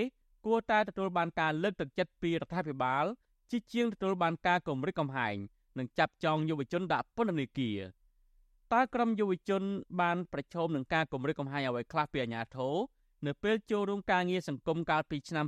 [0.44, 3.04] គួរតែទទួលបានការលើកទឹកចិត្តពីរដ្ឋាភិបាល
[3.50, 5.36] ជាជាងទទួលបានការគម្រិតកំហែង
[5.78, 7.78] និងចាប់ចងយុវជនដាក់ពន្ធនាគារ
[8.72, 9.62] តើក្រុមយុវជន
[10.00, 12.74] បានប្រឈមនឹងការគម្រិតកំហែងអ្វីខ្លះពីអាជ្ញាធរ
[13.26, 15.46] នៅពេលចូលរួមការងារសង្គមកាលពីឆ្នាំ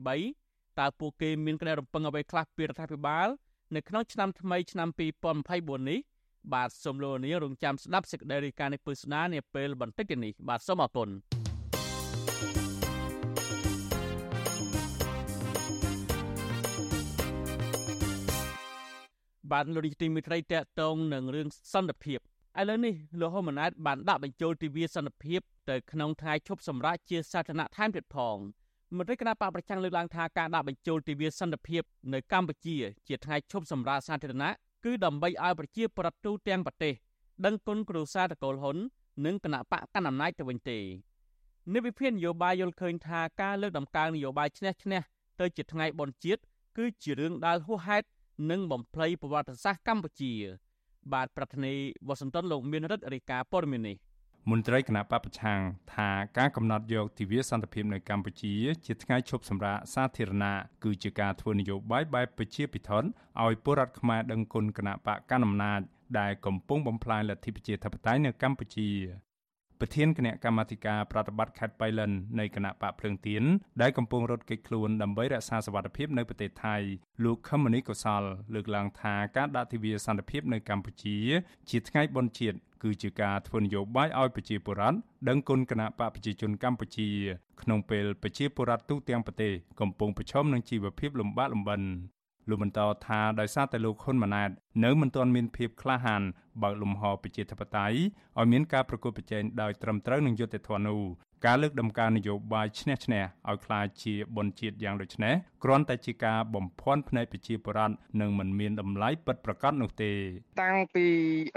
[0.00, 3.28] 2023តើពួកគេមានគណរំពឹងអ្វីខ្លះពីរដ្ឋាភិបាល
[3.74, 4.88] នៅក្នុងឆ្នាំថ្មីឆ្នាំ
[5.38, 6.00] 2024នេះ
[6.54, 11.08] បាទសូមលោកនាងរងចាំស្ដាប់សេចក្តីរាយការណ៍នេះពឹស្ដានាពេលបន្តិចនេះបាទសូមអរគុណ
[19.52, 22.18] បានលោកនាយទីមិត្តរីតកតងនឹងរឿងសន្តិភាព
[22.60, 28.36] ឥឡូវនេះលោកហ៊ុនម៉ាណែតបានដាក់បញ្ចូលទិវាសន្តិភាពទៅក្នុងថ្ងៃឈប់សម្រាកជាសាធារណៈថែមទៀតផង
[28.96, 32.76] មន្ត្រីគណៈបកប្រឆាំងលើកឡើងថាការដាក់បញ្ចូលទិវាសន្តិភាពនៅកម្ពុជា
[33.08, 34.52] ជាថ្ងៃឈប់សម្រាកសាធារណៈ
[34.84, 36.94] គឺដើម្បីឲ្យប្រជាប្រដ្ឋទូទាំងប្រទេស
[37.44, 38.76] ដឹងគុណគ្រួសារតកូលហ៊ុន
[39.26, 40.78] និងគណៈបកកណ្ដាលអំណាចទៅវិញទេ
[41.74, 45.00] និវិភាននយោបាយយល់ឃើញថាការលើកដំកើងនយោបាយឈ្នះឈ្នះ
[45.40, 46.40] ទៅជាថ្ងៃបុណ្យជាតិ
[46.78, 48.06] គឺជារឿងដែលហួសហេតុ
[48.50, 50.32] និងបំភ្លៃប្រវត្តិសាស្ត្រកម្ពុជា
[51.12, 53.96] បាទប្រធានាធិបតីវ៉ាស៊ីនតោនលោកមានរិទ្ធរាជការព័ត៌មាននេះ
[54.48, 55.60] មន្ត្រីគណៈបពប្រឆាំង
[55.94, 58.54] ថាការកំណត់យកទិវាសន្តិភាពនៅកម្ពុជា
[58.86, 65.80] ជាថ្ងៃឈប់សម្រាកសាធារណៈគឺជាការធ្វើនយោបាយបែបប្រជាពិធឲ្យពលរដ្ឋខ្មែរដឹងគុណគណៈបកកណ្ដាលអំណាច
[66.18, 68.88] ដែលកំពុងបំផ្លាញលទ្ធិប្រជាធិបតេយ្យនៅកម្ពុជា
[69.80, 73.42] ប្រធានគណៈកម្មាធិការប្រតិបត្តិខេត្តបៃលិននៃគណៈបកភ្លើងទៀន
[73.82, 76.76] ដែលកំពុងរត់គេចខ្លួនដើម្បីរក្សាសវត្ថិភាពនៅប្រទេសថៃ
[77.24, 78.22] លោកខមនីកុសល
[78.54, 81.16] លើកឡើងថាការដាក់ទិវាសន្តិភាពនៅកម្ពុជា
[81.70, 87.08] ជាថ្ងៃបុណ្យជាតិគឺជាការធ្វើនយោបាយឲ្យប្រជាពលរដ្ឋដឹងគុណគណៈបកប្រជាជនកម្ពុជា
[87.62, 91.82] ក្នុងពេលប្រជាពលរដ្ឋទូទាំងប្រទេសកំពុងប្រឈមនឹងជីវភាពលំបាកលំបិន
[92.50, 94.50] លោកបន្តថាដោយសារតែលោកហ៊ុនម៉ាណែត
[94.84, 96.22] នៅមិនទាន់មានភាពក្លាហាន
[96.62, 97.98] បើកលំហប្រជាធិបតេយ្យ
[98.38, 101.00] ឲ្យមានការប្រកួតប្រជែងដោយត្រឹមត្រូវនិងយុត្តិធម៌នោះ
[101.46, 105.34] ការលើកដំកើងនយោបាយឈ្នះឈ្នះឲ្យខ្លាចជាបុណ្យជាតិយ៉ាងដូចនេះ
[105.64, 110.12] គ្រាន់តែជាការបំភាន់ភ្នែកប្រជាពលរដ្ឋនិងមិនមានតម្លៃពិតប្រាកដនោះទេ
[110.62, 111.06] តាំងពី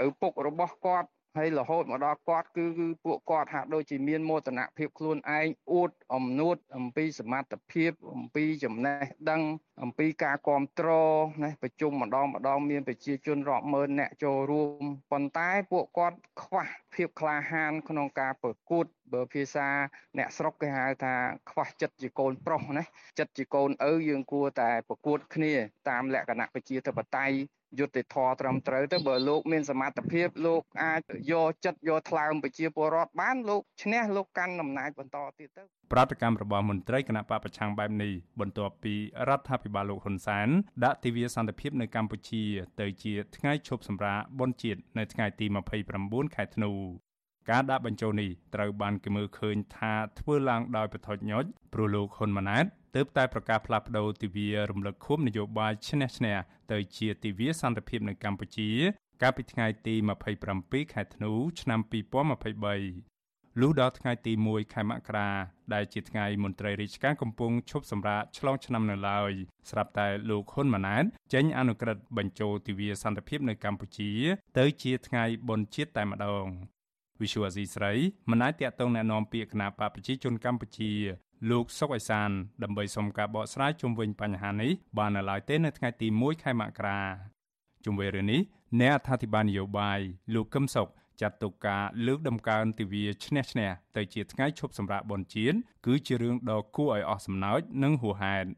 [0.06, 9.42] ឪពុករបស់គាត់ ហើយរហូតមកដល់គាត់គឺគឺពួកគាត់ហាក់ដូចជាមានមោទនភាពខ្លួនឯងអួតអំនួតអំពីសមត្ថភាពអំពីចំណេះដឹង
[9.82, 19.68] អំពីការគ្រប់គ្រងណាប្រជុំម្ដងម្ដងមានប្រជាជនរាប់ម៉ឺនអ្នកចូលរួមប៉ុន្តែពួកគាត់ខ្វះភាពក្លាហាន ក្នុងការប្រកួតបើភាសា
[20.18, 21.14] អ្នកស្រុកគេហៅថា
[21.50, 22.84] ខ្វះចិត្តជាកូនប្រុសណា
[23.18, 25.52] ចិត្តជាកូនឪយើងគួរតែប្រកួតគ្នា
[25.88, 27.36] តាមលក្ខណៈប្រជាធិបតេយ្យ
[27.78, 31.00] យុត្តិធម៌ត្រឹមត្រូវទៅបើលោកមានសមត្ថភាពលោកអាច
[31.32, 38.94] យកចិត្តយកថ្លើមប្រជាពលរដ្ឋបានលោកឈ្នះលោកកាន់អំណាចបន្តទៀតទៅប្រតិកម្មរបស់មន្ត្រីគណៈបពប្រឆាំងបែបនេះបន្ទាប់ពី
[39.28, 40.48] រដ្ឋាភិបាលលោកហ៊ុនសែន
[40.84, 42.42] ដាក់ទិវាសន្តិភាពនៅកម្ពុជា
[42.80, 45.46] ទៅជាថ្ងៃឈប់សម្រាកបុណ្យជាតិនៅថ្ងៃទី
[45.90, 46.70] 29ខែធ្នូ
[47.50, 56.36] ការដាក់បញ្ចូលនេះត្រូវបានគេមើលឃើញថាធ្វើឡើងដោយប្រថុចញុចព្រោះលោកហ៊ុនម៉ាណែត ទើបតែប្រកាសផ្លាស់ប្តូរទិវារំលឹកខួបនយោបាយឈ្នះឈ្នះ
[56.72, 58.70] ទៅជាទិវាសន្តិភាពនៅកម្ពុជា
[59.22, 59.94] កាលពីថ្ងៃទី
[60.44, 65.30] 27ខែធ្នូឆ្នាំ2023លុះដល់ថ្ងៃទី1ខែមករា
[65.74, 69.32] ដែលជាថ្ងៃមន្ត្រីរាជការកំពុងឈប់សម្រាកឆ្លងឆ្នាំនៅឡើយ
[69.70, 74.10] ស្រាប់តែលោកហ៊ុនម៉ាណែតចេញអនុក្រឹត្យបញ្ចូលទិវាសន្តិភាពនៅកម្ពុជា
[74.58, 76.44] ទៅជាថ្ងៃបុណ្យជាតិតែម្ដង
[77.20, 77.92] វិសុវអាស៊ីស្រី
[78.30, 80.92] មិនអាចតកតងណែនាំពាក្យគណៈបកប្រជាជនកម្ពុជា
[81.50, 82.30] លោកសុកអេសាន
[82.62, 87.00] ដើម្បីសុំការបកស្រាយជុំវិញបញ្ហានេះបាននៅឡើយទេនៅថ្ងៃទី1ខែមករា
[87.84, 88.40] ជុំវិញរឿងនេះ
[88.80, 90.00] អ្នកអត្ថាធិប្បាយនយោបាយ
[90.34, 90.88] លោកកឹមសុខ
[91.20, 98.48] ចាត់ទុកការលើកដំកើងទិវាឈ្នះឈ្នះទៅជាថ្ងៃឈប់សម្រាកបុណ្យជាតិគឺជារឿងដ៏គួរឲ្យអស់សំណើចនិងហួសហេតុ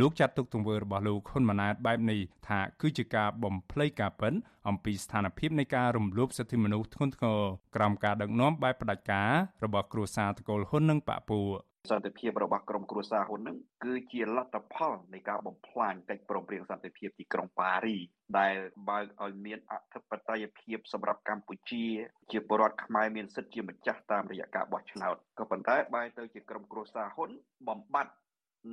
[0.00, 4.34] លោកចាត់ទុកទង្វើរបស់លោកហ៊ុនម៉ាណែតបែបនេះថាគឺជាការបំភ្លៃការពិត
[4.68, 7.40] អំពីស្ថានភាពនៃការរំលោភសិទ្ធិមនុស្សធ្ងន់ធ្ងរ
[7.76, 9.32] ក្រោមការដឹកនាំបែបផ្ដាច់ការ
[9.64, 17.96] របស់គ្រួសារតកូលហ៊ុននិងបពពួក សន្តិភាពរបស់ក្រុមគ្រួសារហ៊ុននឹងគឺជាលទ្ធផលនៃការបំផ្លាញកិច្ចព្រមព្រៀងសន្តិភាពទីក្រុងប៉ារី
[18.38, 18.56] ដែល
[18.88, 21.84] បើកឲ្យមានអធិបតេយ្យភាពសម្រាប់កម្ពុជា
[22.30, 27.30] ជាពលរដ្ឋខ្មែរមានសិទ្ធិជាម្ចាស់តាមរយៈការបោះឆ្នោតក៏ប៉ុន្តែបែរទៅជាក្រុមគ្រួសារហ៊ុន
[27.68, 28.14] បំបត្តិ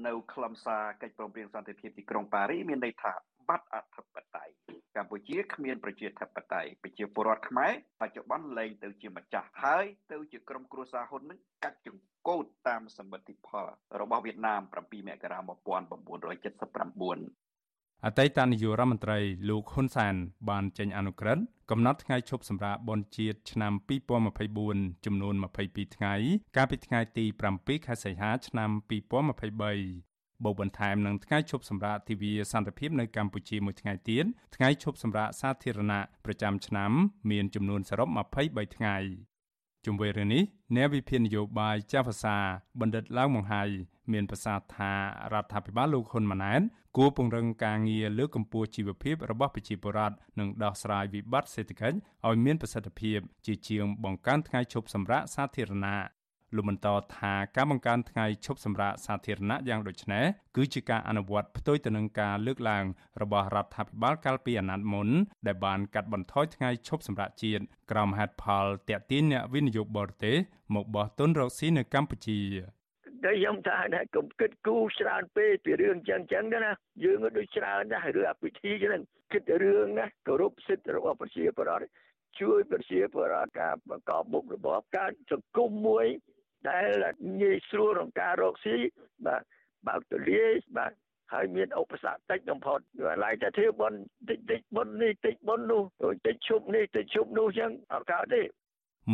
[0.07, 3.13] នៅខ្លឹមសារកិច្ចព្រមព្រៀងសន្តិភាពទីក្រុងប៉ារីមានន័យថា
[3.51, 4.53] បាត់អធិបតេយ្យ
[4.95, 13.65] កម្ពុជាគ្មានប្រជាធិបតេយ្យប្រជាពលរដ្ឋខ្មែរបច្ចុប្បន្នលែងទៅជាម្ចាស់ហើយទៅជាក្រុមគ្រួសារហ៊ុននឹងកាច់ចង្កូតតាមសមិទ្ធផល
[14.01, 14.71] របស់វៀតណាម7
[15.07, 15.55] មករា1979
[18.05, 20.15] អតីតនាយករដ្ឋមន្ត្រីលោកហ៊ុនសាន
[20.49, 23.73] បានចេញអនុក្រឹត្យកំណត់ថ្ងៃឈប់សម្រាកបុណ្យជាតិឆ្នាំ
[24.39, 25.35] 2024ចំនួន
[25.65, 26.13] 22ថ្ងៃ
[26.55, 30.10] កាលពីថ្ងៃទី7ខែសីហាឆ្នាំ2023
[30.43, 34.25] បូកបន្ថែមនឹងថ្ងៃឈប់សម្រាកទិវាសន្តិភាពនៅកម្ពុជាមួយថ្ងៃទៀត
[34.55, 36.91] ថ្ងៃឈប់សម្រាកសាធារណៈប្រចាំឆ្នាំ
[37.31, 38.07] មានចំនួនសរុប
[38.41, 38.97] 23ថ្ងៃ
[39.85, 40.43] ជុំវិញរឿងនេះ
[40.75, 42.37] អ្នកវិភាគនយោបាយចាស់ភាសា
[42.79, 43.63] បណ្ឌិតឡើងមង្ហៃ
[44.11, 44.91] មានប្រសាសន៍ថា
[45.33, 46.61] រដ្ឋាភិបាលលោកហ៊ុនម៉ាណែត
[46.97, 56.20] គួរពង្រឹងការងារលើកកម្ពស់ជីវភាពរបស់ប្រជាពលរដ្ឋនិងដោះស្រាយវិបត្តិសេដ្ឋកិច្ចឲ្យមានប្រសិទ្ធភាពជាជាងបង្កើនថ្ងៃឈប់សម្រាកសាធារណៈ
[56.55, 56.87] លោកបន្ត
[57.17, 62.85] ថាការបង្កើនថ្ងៃឈប់សម្រាកសាធារណៈយ៉ាងដូចនេះគឺជាការអនុវត្តផ្ទុយទៅនឹងការលើកឡើង
[63.21, 65.07] របស់រដ្ឋាភិបាលកាលពីអាណត្តិមុន
[65.47, 70.35] ដែលបានកាត់បន្ថយថ្ងៃឈប់សម្រាកជាតិក្រោមហេតុផលតាក់ទាញអ្នកវិនិយោគបរទេស
[70.75, 72.39] មកបោះទុនរកស៊ីនៅកម្ពុជា
[73.23, 76.71] តែខ្ញុំថាណាកុំគិតគូរច្រើនពេកពីរឿងចឹងចឹងណា
[77.03, 79.01] យើងក៏ដូចច្រើនដែររឿងអភិធីចឹង
[79.33, 81.85] គិតរឿងណាគោរពសិទ្ធិរបស់ប្រជាពលរដ្ឋ
[82.39, 86.05] ជួយប្រជាពលរដ្ឋការបង្កប់មុខរបបការសង្គមមួយ
[86.69, 86.87] ដែល
[87.41, 88.75] ងាយស្រួលក្នុងការរកស៊ី
[89.25, 89.41] បាទ
[89.87, 90.91] បើកទូលាយបាទ
[91.33, 93.93] ហើយមានឧបសគ្គតិចបំផុតវាឡៃតែធ្វើបន
[94.29, 95.81] តិចតិចបននេះតិចបននោះ
[96.27, 98.43] តិចឈប់នេះតិចឈប់នោះចឹងអត់កើតទេ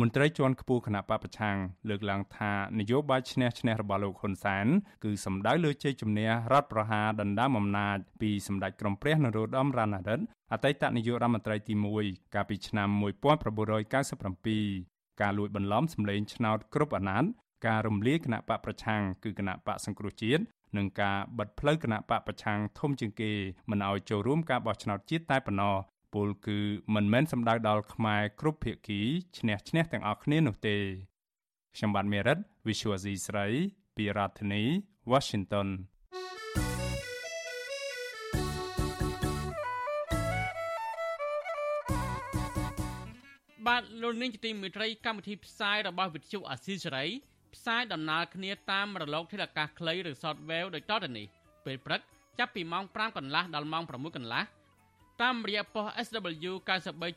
[0.00, 1.56] មន្ត្រីជាន់ខ្ពស់គណៈបពប្រឆាំង
[1.88, 4.66] លើកឡើងថានយោបាយឈ្នះឈ្នះរបស់លោកហ៊ុនសែន
[5.04, 17.30] គឺសម្ដៅលើជ័យជំនះរដ្ឋប្រហារដណ្ដើមអំណាចពីសម្ដេចក្រមព្រះនរោត្តមរណរដ្ឋអតីតនាយករដ្ឋមន្ត្រីទី1កាលពីឆ្នាំ1997 ការលួចបន្លំសម្លេងឆ្នោតគ្រប់អាណត្តិ
[17.66, 20.42] ការរំលាយគណៈបកប្រឆាំងគឺគណៈបកសង្គ្រោះជាតិ
[20.76, 23.32] និងការបិទផ្លូវគណៈបកប្រឆាំងធំជាងគេ
[23.70, 25.76] មិនឲ្យចូលរួមការបោះឆ្នោតជាតិតែប៉ុណ្ណោះ
[26.14, 26.58] ពលគឺ
[26.94, 29.00] មិនមែនសំដៅដល់ខ្មែរគ្រប់ភាគី
[29.38, 30.76] ឈ្នះឈ្នះទាំងអស់គ្នានោះទេ
[31.76, 33.46] ខ្ញុំបាទមេរិត Visual C ស្រី
[33.96, 34.62] ពីរដ្ឋធានី
[35.12, 35.68] Washington
[43.68, 47.04] បាទលោកនាងជាទីមេត្រីកម្មវិធីផ្សាយរបស់វិទ្យុអាស៊ីសេរី
[47.54, 51.26] ផ្សាយដំណើរគ្នាតាមរលកធាតុអាកាសខ្លីឬ Shortwave ដូចតទៅនេះ
[51.64, 52.00] ពេលព្រឹក
[52.38, 54.42] ចាប់ពីម៉ោង5កន្លះដល់ម៉ោង6កន្លះ
[55.22, 56.52] តាមរយៈប៉ុស SW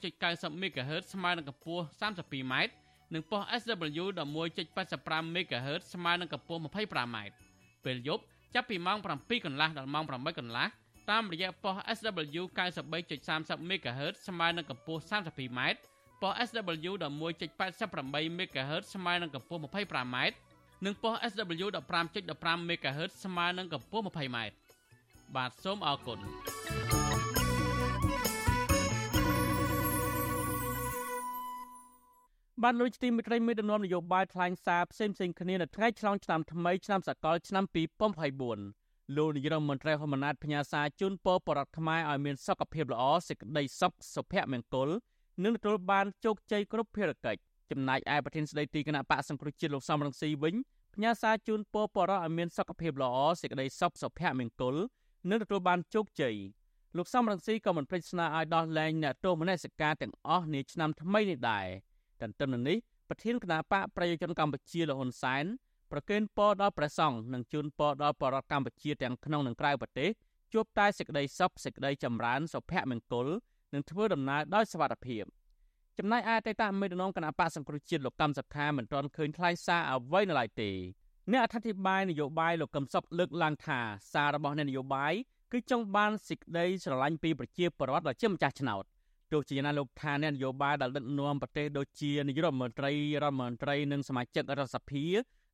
[0.02, 2.54] 93.90 MHz ស្មើនឹងកម្ពស់ 32m
[3.14, 4.06] និងប៉ុស SW
[4.60, 7.18] 11.85 MHz ស្មើនឹងកម្ពស់ 25m
[7.86, 8.24] ពេលយប់
[8.56, 10.68] ចាប់ពីម៉ោង7កន្លះដល់ម៉ោង8កន្លះ
[11.12, 12.44] តាមរយៈប៉ុស SW
[13.08, 15.62] 93.30 MHz ស្មើនឹងកម្ពស់ 32m
[16.22, 20.18] ប៉ុស SW 11.88 MHz ស្មើនឹងកម្ពស់ 25m
[20.86, 21.68] និងប៉ុស SW
[22.16, 24.38] 15.15 MHz ស្មើនឹងកម្ពស់ 20m
[25.36, 26.20] បាទសូមអរគុណ
[32.64, 37.64] បានលួចទីមិត្តរីមេដឹកនាំនយោបាយថ្លែងសារផ្សេងផ្សេងគ្នានៅថ្ងៃឆ្លងឆ្នាំថ្មីឆ្នាំសកលឆ្នាំ
[38.42, 44.90] 2024លោកនាយរដ្ឋមន្ត្រីហ៊ុនម៉ាណែតផ្ញើសារជូនពរបរដ្ឋខ្មែរឲ្យមានសុខភាពល្អសេចក្តីសុខសុភមង្គល
[45.44, 47.42] និងទទួលបានជោគជ័យគ្រប់ភារកិច្ច
[47.72, 50.56] ចំណែកឯប្រធានស្ដីទីគណៈបកសង្គ្រោះជាតិលោកសំរងស៊ីវិញ
[50.96, 54.76] ផ្ញើសារជូនពរបរិយឲ្យមានសុខភាពល្អសេចក្តីសុខសុភមង្គល
[55.30, 56.36] និងទទួលបានជោគជ័យ
[56.98, 61.68] លោកសំរងស៊ីក៏មិនភ្លេចស្នើឲ្យដោះលែងអ្នកទោសមនសិការទាំងអស់នាឆ្នាំថ្មីនេះដែរ
[62.22, 62.78] ទន្ទឹមនឹងនេះ
[63.10, 65.46] ប្រធានគណៈបកប្រជាជនកម្ពុជាលោកហ៊ុនសែន
[65.92, 70.10] ប្រកេនពរដល់ព្រះសង្ឃនិងជូនពរដល់បរិវត្តកម្ពុជាទាំងក្នុងនិងក្រៅប្រទេស
[70.54, 73.28] ជួបតែសេចក្តីសុខសេចក្តីចម្រើនសុភមង្គល
[73.74, 75.24] និងធ្វើដំណើរដោយសុវត្ថិភាព
[75.98, 80.72] ចំណែកឯអតីតមេដឹកនាំគណៈបកសង្គ្រោះជាតិលោកកម្មសខាមិនទាន់ឃើញថ្លែងសារអ្វីនៅឡើយទេ
[81.32, 83.80] អ្នកអធិប្បាយនយោបាយលោកកឹមសុខលើកឡើងថា
[84.14, 85.14] សាររបស់អ្នកនយោបាយ
[85.52, 88.84] គឺចង់បានសេចក្តីស្រឡាញ់ពីប្រជាពលរដ្ឋដែលជាម្ចាស់ឆ្នោត
[89.32, 92.92] ទោះជាយ៉ាងណាលោកថាអ្នកនយោបាយដែលដឹកនាំប្រទេសដូចជានាយករដ្ឋមន្ត្រី
[93.24, 95.06] រដ្ឋមន្ត្រីនិងសមាជិករដ្ឋសភា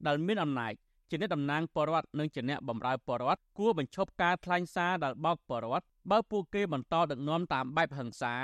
[0.08, 0.74] ដែលមានអំណាច
[1.10, 8.36] ជាអ្នកតំណាងបរដ្ឋនិងជាអ្នកបម្រើបរដ្ឋគួរបញ្ឈប់ការថ្លែងសារដែលបោកបរដ្ឋបើពួកគេបន្តដឹកនាំតាមបែបហិង្សា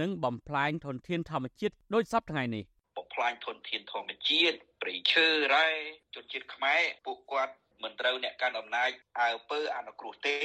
[0.00, 2.64] និងបំផ្លាញធនធានធម្មជាតិដូចសពថ្ងៃនេះ
[2.96, 5.68] បំផ្លាញធនធានធម្មជាតិព្រៃឈើរ៉ែ
[6.14, 10.36] ជនជាតិខ្មែរពួកគាត់មិនត្រូវអ្នកកាន់អំណាចអើពើអនុគ្រោះទេ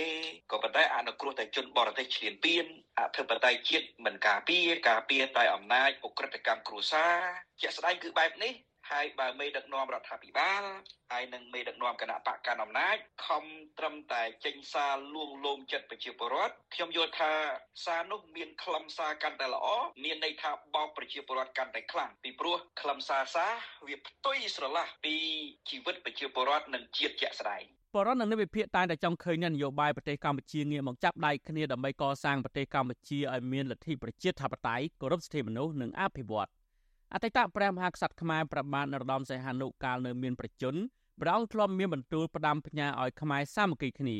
[0.52, 2.66] ក៏ប៉ុន្តែអនុគ្រោះតែជនបរទេសឈ្លានពាន
[3.00, 7.16] អធិបតេយ្យជាតិមិនការពារការពារតែអំណាចអ ுக ្រិតកម្មគ្រួសារ
[7.62, 8.54] ជាក់ស្ដែងគឺបែបនេះ
[8.92, 10.64] ហើយបើមេដឹកនាំរដ្ឋាភិបាល
[11.12, 12.98] ហើយនិងមេដឹកនាំគណៈបកកណ្ដាលអំណាច
[13.28, 13.44] ខំ
[13.80, 17.32] ត្រឹមតែចេញសារលួងលោមចិត្តប្រជាពលរដ្ឋខ្ញុំយល់ថា
[17.86, 19.68] សារនោះមានខ្លឹមសារកាន់តែល្អ
[20.04, 23.52] មានន័យថាបោកប្រជាពលរដ្ឋកាន់តែខ្លាំងពីព្រោះខ្លឹមសារសារ
[23.88, 25.16] វាផ្ទុយស្រឡះពី
[25.70, 27.64] ជីវិតប្រជាពលរដ្ឋនិងជាតិជាក់ស្ដែង
[27.96, 36.50] បរិវត្តនឹងវិភាគតែតែចង់ឃើញនយោបាយប្រទេសកម្ពុជាងាកមកចាប់ដៃគ្នាដើម្បីកសាងប្រទេសកម្ពុជាឲ្យមានលទ្ធិប្រជាធិបតេយ្យគោរពសិទ្ធិមនុស្សនិងអភិវឌ្ឍ
[37.14, 40.76] អតីតព្រះមហាក្សត្រខ្មែរប្របាទនរោត្តមសីហនុកាលនៅមានប្រជជន
[41.22, 44.18] ព្រះអង្គធ្លាប់មានបន្ទូលផ្ដាំផ្ញើឲ្យខ្មែរសាមគ្គីគ្នា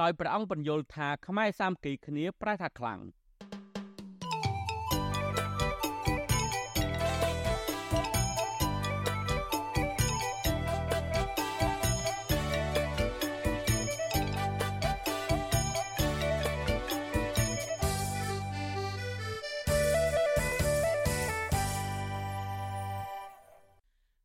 [0.00, 3.00] ដោយព្រះអង្គបញ្យល់ថាខ្មែរសាមគ្គីគ្នាប្រែថាខ្លាំង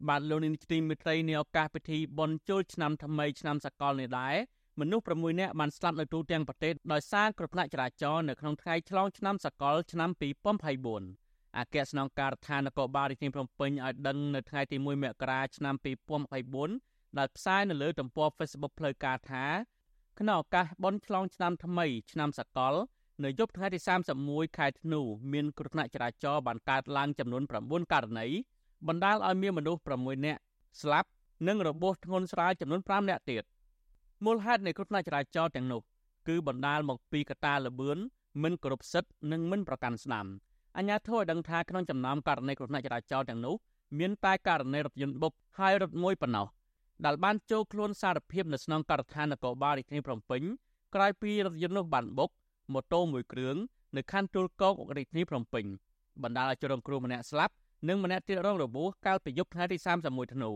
[0.10, 4.36] បាទលោកនាងទីមេត្រីในឱកាសពិធីបុណ្យចូលឆ្នាំថ្មីឆ្នាំសកលនេះដែរ
[4.80, 10.10] មនុស្ស6នាក់បានស្លាប់នៅទូទាំងប្រទេសដោយសារគ្រោះថ្នាក់ចរាចរណ៍នៅក្នុងថ្ងៃឆ្លងឆ្នាំសកលឆ្នាំ
[10.84, 15.76] 2024អគ្គស្នងការដ្ឋាននគរបាលរាជធានីភ្នំពេញឲ្យដឹងនៅថ្ងៃទី1មករាឆ្នាំ
[16.46, 19.46] 2024ដែលផ្សាយនៅលើទំព័រ Facebook ផ្លូវការថា
[20.20, 22.74] ក្នុងឱកាសបុណ្យឆ្លងឆ្នាំថ្មីឆ្នាំសកល
[23.24, 23.80] នៅយប់ថ្ងៃទី
[24.20, 25.02] 31ខែធ្នូ
[25.34, 28.28] មានគ្រោះថ្នាក់ចរាចរណ៍បានកើតឡើងចំនួន9ករណី
[28.88, 30.40] បណ្ដាលឲ្យមានមនុស្ស6នាក់
[30.82, 31.10] ស្លាប់
[31.48, 33.44] និងរបួសធ្ងន់ស្រាលចំនួន5នាក់ទៀត
[34.26, 35.82] មូលហេតុនៃគ្រោះថ្នាក់ចរាចរណ៍ទាំងនោះ
[36.28, 37.98] គឺបណ្ដាលមកពីកត្តាល្បឿន
[38.44, 40.26] មិនគោរពសិទ្ធិនិងមិនប្រកាន់ស្ដាំ
[40.78, 43.56] អញ្ញាធិបតេយ្យដឹងថាក្នុងចំណោមករណីគ្រោះថ្នាក់ចរាចរណ៍ទាំងនោះ
[44.00, 46.48] មានតែករណីរថយន្តបុកហើយរថមួយប៉ុណ្ណោះ
[47.06, 50.42] ដែលបានចូលខ្លួនសារភាពនៅស្នងការដ្ឋាននគរបាលរាជធានីភ្នំពេញ
[50.96, 52.30] ក្រោយពីរថយន្តនោះបានបុក
[52.74, 53.56] ម៉ូតូមួយគ្រឿង
[53.96, 55.66] នៅខណ្ឌទួលគោករាជធានីភ្នំពេញ
[56.24, 57.54] បណ្ដាលឲ្យជនរងគ្រោះម្នាក់ស្លាប់
[57.88, 60.52] និងម្នាក់ទៀតរងរបួសកាលពីយប់ថ្ងៃទី31ធ្នូ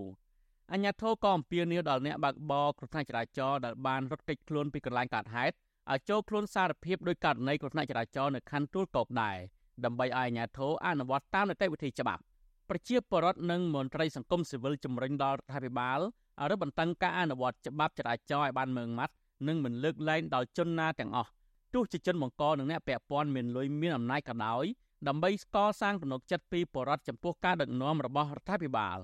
[0.71, 5.55] អញ្ញាធិក៏អំពាវនាវដល់អ្នកបើកបរគ្រោះថ្នាក់ចរាចរណ៍ដែលបានរត់គេចខ្លួនពីកន្លែងកើតហេតុ
[5.91, 9.37] ឲ្យចូលខ្លួនសារភាពដោយករណីគ្រោះថ្នាក់ចរាចរណ៍នៅខណ្ឌទួលគោកដែរ
[9.85, 12.21] ដើម្បីឲ្យអាជ្ញាធរអនុវត្តតាមនីតិវិធីច្បាប់
[12.69, 15.99] ប្រជាពលរដ្ឋនិងមន្ត្រីសង្គមស៊ីវិលជំរុញដល់រដ្ឋាភិបាល
[16.39, 19.13] ឲ្យរឹតបន្តឹងការអនុវត្តច្បាប់ចរាចរណ៍ឲ្យបានម៉ឺងម៉ាត់
[19.47, 21.31] និងមិនលើកលែងដល់ជនណាទាំងអស់
[21.73, 24.65] ទោះជាជនបង្កនិងអ្នកពាក់ព័ន្ធមានលុយមានអំណាចក៏ដោយ
[25.05, 28.99] ដើម្បីស្កសាងទំនុកចិត្តពីបរដ្ឋចំពោះការដឹកនាំរបស់រដ្ឋាភិបាល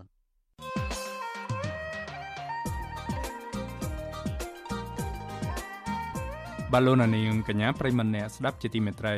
[6.74, 9.16] បាឡូណានីងកញ្ញាប្រិមម្នាក់ស្ដាប់ជាទីមេត្រី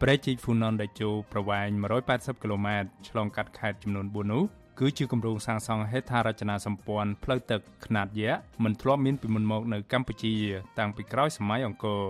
[0.00, 1.68] ព្រែកជីកហ្វូណនដេជោប្រវែង
[2.06, 4.42] 180គីឡូម៉ែត្រឆ្លងកាត់ខេត្តចំនួន4នោះ
[4.78, 10.34] គឺជាគម្រោងសាងសង់ហេដ្ឋារចនាសម្ព័ន្ធផ្លូវទឹកខ្នាតយក្សមិនធ្លាប់មានពីមុនមកនៅកម្ពុជា
[10.78, 12.02] តាំងពីក្រោយសម័យអង្គរ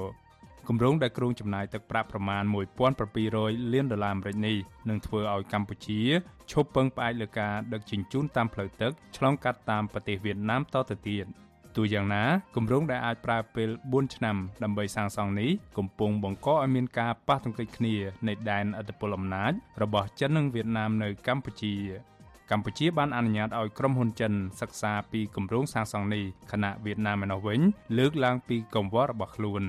[0.68, 2.42] គម្រោងដែលគ្រោងចំណាយទឹកប្រាក់ប្រមាណ
[3.09, 4.57] 1700លានដុល្លារអាមេរិកនេះ
[4.88, 6.00] នឹងធ្វើឲ្យកម្ពុជា
[6.52, 11.26] ឈប់ពឹងផ្អែកលើការដឹកជញ្ជូនតាមផ្លូវទឹកឆ្លងកាត់តាមប្រទេសវៀតណាមតទៅទៀត
[11.76, 12.24] ទោះយ៉ាងណា
[12.57, 17.94] គម្រោងដែលអាចប្រើពេល4ឆ្នាំដើម្បីសាងសង់នេះកំពុងបង្កឲ្យមានការប៉ះទង្គិចគ្នា
[18.28, 19.52] នៃដែនអធិបតេយ្យអំណាច
[19.83, 21.74] របស់ចិននិងវៀតណាមនៅកម្ពុជា
[22.50, 27.61] កម្ពុជាបានអនុញ្ញាតឲ្យក្រុមហ៊ុនចិនសិក្សាពីគម្រោងសាងសង់នេះខណៈវៀតណាមឯណោះវិញ
[27.98, 29.64] លើកឡើងពីកង្វល់របស់ខ្លួន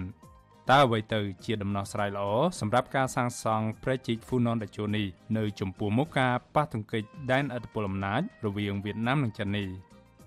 [0.74, 2.28] តើអ្វីទៅជាដំណោះស្រាយល្អ
[2.60, 5.04] សម្រាប់ការសាងសង់ព្រែកជីកហ្វូណនដាជូនី
[5.38, 9.68] នៅចំពោះមុខការប៉ះទង្គិចដែនឥទ្ធិពលអំណាចរវាងវៀតណាមនិងចិននេះ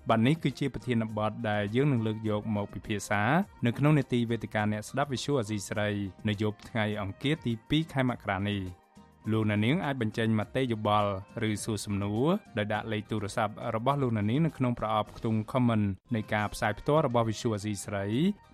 [0.09, 3.22] បាទនេះគឺជាប្រធានបទដែលយើងនឹងលើកយកមកពិភាក្សា
[3.66, 5.88] នៅក្នុងនេតិវេទិកាអ្នកស្ដាប់ Visual Asia ស្រី
[6.28, 8.82] នៅយប់ថ្ងៃអង្គារទី2ខែមករានេះ
[9.30, 11.11] លោកនាងអាចបញ្ចេញមតិយោបល់
[11.48, 18.06] ឬសួរសំណួរដោយដាក់លេខទូរស័ព្ទរបស់លោកនាងនៅក្នុងប្រអប់ខ្ទង់ comment នៃការផ្សាយផ្ទាល់របស់ Visual Asia ស្រី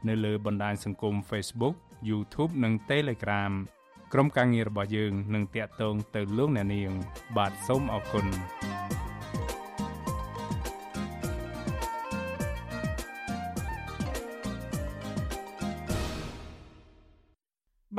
[0.08, 1.74] នៅលើបណ្ដាញសង្គម Facebook
[2.08, 3.52] YouTube និង Telegram
[4.12, 6.90] ក្រុមការងាររបស់យើងនឹងតាក់ទងទៅលោកអ្នកនាង
[7.36, 8.26] បាទសូមអរគុណ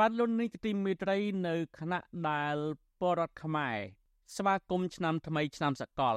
[0.00, 2.56] បានលុននេះទីមេត្រីនៅខណៈដែល
[3.00, 3.76] បរដ្ឋខ្មែរ
[4.36, 6.16] ស្វាគមន៍ឆ្នាំថ្មីឆ្នាំសកល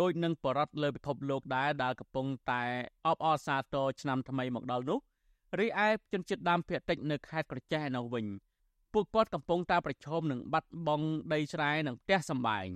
[0.00, 2.62] ដោយនឹងបរដ្ឋលើពិភពលោកដែរដែលកំពុងតែ
[3.06, 4.98] អបអរសាទរឆ្នាំថ្មីមកដល់នោះ
[5.58, 8.26] រីឯជនជាតិដើមភាគតិចនៅខេត្តក្រចេះនៅវិញ
[8.92, 12.68] ពួកគាត់កំពុងតែប្រឈមនឹងបាត់បង់ដីស្រែនិងផ្ទះសម្បែង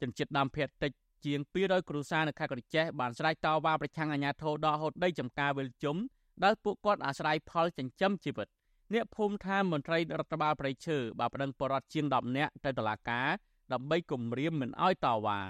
[0.00, 0.92] ជនជាតិដើមភាគតិច
[1.24, 5.96] ជាង200គ្រួសារនៅខេត្តក្រចេះបានស្រែកតវ៉ាប្រឆាំងអាជ្ញាធរដកហូតដីចំការវិលជុំ
[6.44, 8.48] ដែលពួកគាត់អាស្រ័យផលចិញ្ចឹមជីវិត
[8.94, 13.28] អ្នកភូមិថាមន្ត្រីរដ្ឋបាលប្រៃឈើបានប្តឹងបរដ្ឋជាង10នាក់ទៅតុលាការ
[13.72, 15.40] ដើម្បីគម្រាមមិនអោយតវ៉ា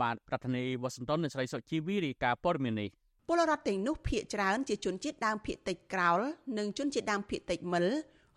[0.00, 2.90] បាទប្រធានាធិបតីវ៉ាស៊ីនតោននៃស្រីសុជីវីរីកាព័រមាននេះ
[3.28, 6.20] ពលរដ្ឋទាំងនោះភ ieck ច្រើនជាជនជាតិដើមភ ieck តិចក្រោល
[6.58, 7.86] និងជនជាតិដើមភ ieck តិចមិល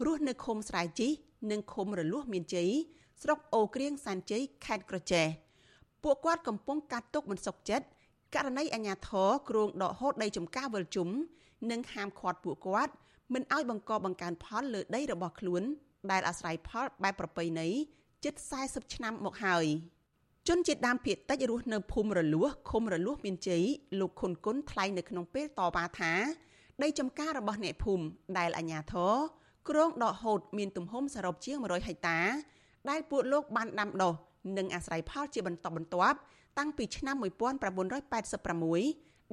[0.05, 1.08] រស់នៅឃុំស្រែជី
[1.51, 2.69] និងឃុំរលួសមានជ័យ
[3.21, 5.27] ស្រុកអូក្រៀងសានជ័យខេត្តក្រចេះ
[6.03, 7.86] ពួកគាត់កំពុងកាត់ទុកមិនសុខចិត្ត
[8.36, 11.10] ករណីអាញាធរគ្រងដកហូតដីចំការវិលជុំ
[11.71, 12.93] និងហាមឃាត់ពួកគាត់
[13.33, 15.63] មិនឲ្យបង្កបង្កើនផលលើដីរបស់ខ្លួន
[16.11, 17.67] ដែលអាស្រ័យផលបែបប្រពៃណី
[18.23, 18.33] ជិត
[18.65, 19.65] 40ឆ្នាំមកហើយ
[20.47, 23.63] ជនជាតិដើមភាគតិចរស់នៅភូមិរលួសឃុំរលួសមានជ័យ
[23.99, 26.13] លោកខុនគុនថ្លែងនៅក្នុងពេលតវ៉ាថា
[26.83, 28.05] ដីចំការរបស់អ្នកភូមិ
[28.38, 29.13] ដែលអាជ្ញាធរ
[29.69, 32.19] គ្រងដកហូតមានទំហំសរុបជាង100ហិកតា
[32.89, 34.13] ដែលពួកលោកបានដាំដុះ
[34.57, 36.17] និងអាស្រ័យផលជាបន្តបន្ទាប់
[36.59, 37.25] តាំងពីឆ្នាំ1986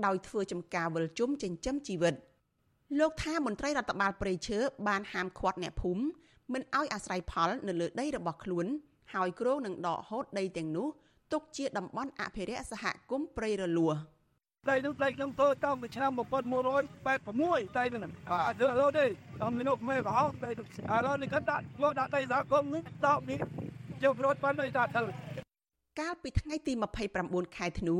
[0.07, 2.15] ដោយធ្វើចំការវិលជុំចិញ្ចឹមជីវិត
[3.01, 6.03] លោកថាមន្ត្រីរដ្ឋបាលព្រៃឈើបានហាមឃាត់អ្នកភូមិ
[6.53, 8.67] មិនឲ្យអាស្រ័យផលនៅលើដីរបស់ខ្លួន
[9.15, 10.89] ហើយគ្រោងនឹងដកហូតដីទាំងនោះ
[11.33, 13.95] ទុកជាតំបន់អភិរក្សសហគមន៍ព្រៃរលួស
[14.71, 18.01] ដីនោះដីខ្ញុំធ្វើតាំងពីឆ្នាំ1186ដីនោះ
[18.31, 23.39] អត់ធ្វើលោទេតាមមីនុមេកោដីនោះឥឡូវនេះគាត់ដាក់មកដាក់ដីសហគមន៍នេះតបនេះ
[24.03, 25.05] ជិះរត់បានដោយតាធ្វើ
[26.01, 26.73] កាលពីថ្ងៃទី
[27.15, 27.97] 29ខែធ្នូ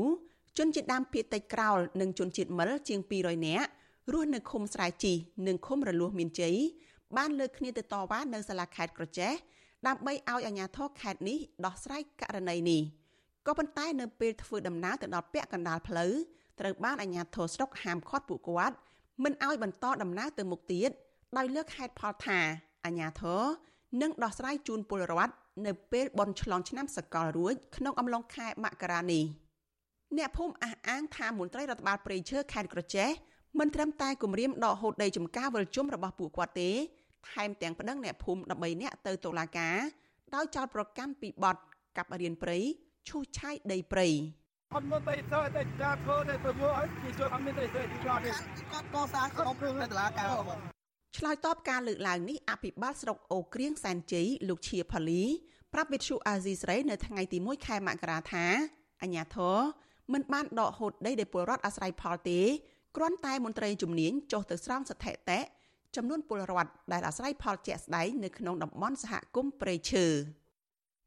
[0.57, 3.69] ជនជាតិដើមភាគតិចក្រោលនិងជនជាតិមិលជាង200នាក់
[4.11, 5.13] រស់នៅឃុំស្រែជី
[5.47, 6.55] និងឃុំរលួសមានជ័យ
[7.17, 9.33] បានលើកគ្នាទៅតវ៉ានៅសាលាខេត្តក្រចេះ
[9.87, 12.81] ដើម្បីឲ្យអាជ្ញាធរខេត្តនេះដោះស្រាយករណីនេះ
[13.47, 16.13] ក៏ប៉ុន្តែនៅពេលធ្វើដំណើរទៅដល់ពាក់កណ្ដាលផ្លូវ
[16.59, 18.75] ត្រូវបានអាជ្ញាធរស្រុកហាមឃាត់ពួកគាត់
[19.23, 20.89] មិនឲ្យបន្តដំណើរទៅមុខទៀត
[21.37, 22.39] ដោយលើកហេតុផលថា
[22.85, 23.41] អាជ្ញាធរ
[24.01, 25.33] នឹងដោះស្រាយជូនពលរដ្ឋ
[25.65, 29.23] នៅពេលបន់ឆ្លងឆ្នាំសកលរួចក្នុងអំឡុងខែមករានេះ
[30.17, 33.09] អ្នកភូមិអះអាងថាមន្ត្រីរដ្ឋបាលព្រៃឈើខេត្តក្រចេះ
[33.59, 36.69] មិនត្រឹមតែគម្រាមដកហូតដីចំការវិលជុំរបស់ពួកគាត់ទេ
[37.31, 39.77] ថែមទាំងប្តឹងអ្នកភូមិ13នាក់ទៅតុលាការ
[40.35, 41.57] ដោយចោទប្រកាន់ពីបទ
[41.97, 42.59] កាប់រៀនព្រៃ
[43.07, 44.07] ឈូសឆាយដីព្រៃ
[44.73, 48.31] អត់មកទៅទៅតែការធ្វើទៅទៅមកឲ្យគេជួយអត់មានទៅទៅឆ្លោះទេ
[48.71, 50.27] គាត់កសាងក្នុងព្រឹងនៅតុលាការ
[51.17, 55.23] ឆ្លើយតបការលើកឡើងនេះអភិបាលស្រុកអូក្រៀងសែនជ័យលោកឈៀផាលី
[55.73, 58.45] ប្រាប់វិទ្យុអាស៊ីសេរីនៅថ្ងៃទី1ខែមករាថា
[59.01, 59.57] អញ្ញាធរ
[60.13, 62.39] មិនបានដកហូតដីដែលពលរដ្ឋអាស្រ័យផលទេ
[62.95, 65.39] គ្រាន់តែមន្ត្រីជំនាញចុះទៅស្រង់ស្ថិតិ
[65.95, 70.05] ចំនួនពលរដ្ឋដែលអាស្រ័យផលជាក់ស្ដែងនៅក្នុងតំបន់សហគមន៍ព្រៃឈើ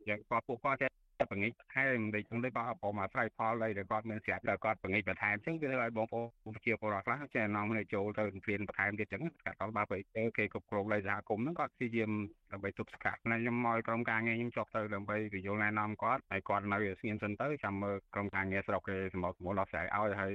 [0.08, 0.78] យ៉ាងគាត់ពួកគាត់
[1.20, 9.82] តែបង្ងាយបន្ថែមដូចខ្ញុំដូចគាត់ប្រមាស្រ័យផលដីដែលគាត់មានស្រាប់តែគាត់បង្ងាយបន្ថែមអញ្ចឹងវាឲ្យបងប្អូនប្រជាពលរដ្ឋខ្លះចេះនាំគ្នាចូលទៅព្រៀនបន្ថែមទៀតអញ្ចឹងគាត់បើ
[10.16, 12.10] ទៅគេគ្រប់គ្រងដីសហគមន៍ហ្នឹងគាត់ព្យាយាម
[12.52, 20.32] ដើម្បីទប់ស្កាត់ណាខ្ញុំមកក្រុមការងារខ្ញុំចុះទៅដើម្បីពយល់ណែនាំគាត់ហើយគាត់នៅស្ងៀមសិនទៅចាំមើលក្រុមការងារស្រុកគេសម្របសម្រួលដល់ស្រ័យឲ្យហើយ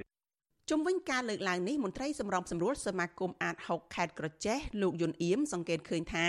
[0.73, 6.27] ជុំវិញការលើកឡើងនេះមន្ត្រីសម្របសម្រួលសមាគមអាត6ខេត្តក្រចេះលោកយុនអៀមសង្កេតឃើញថា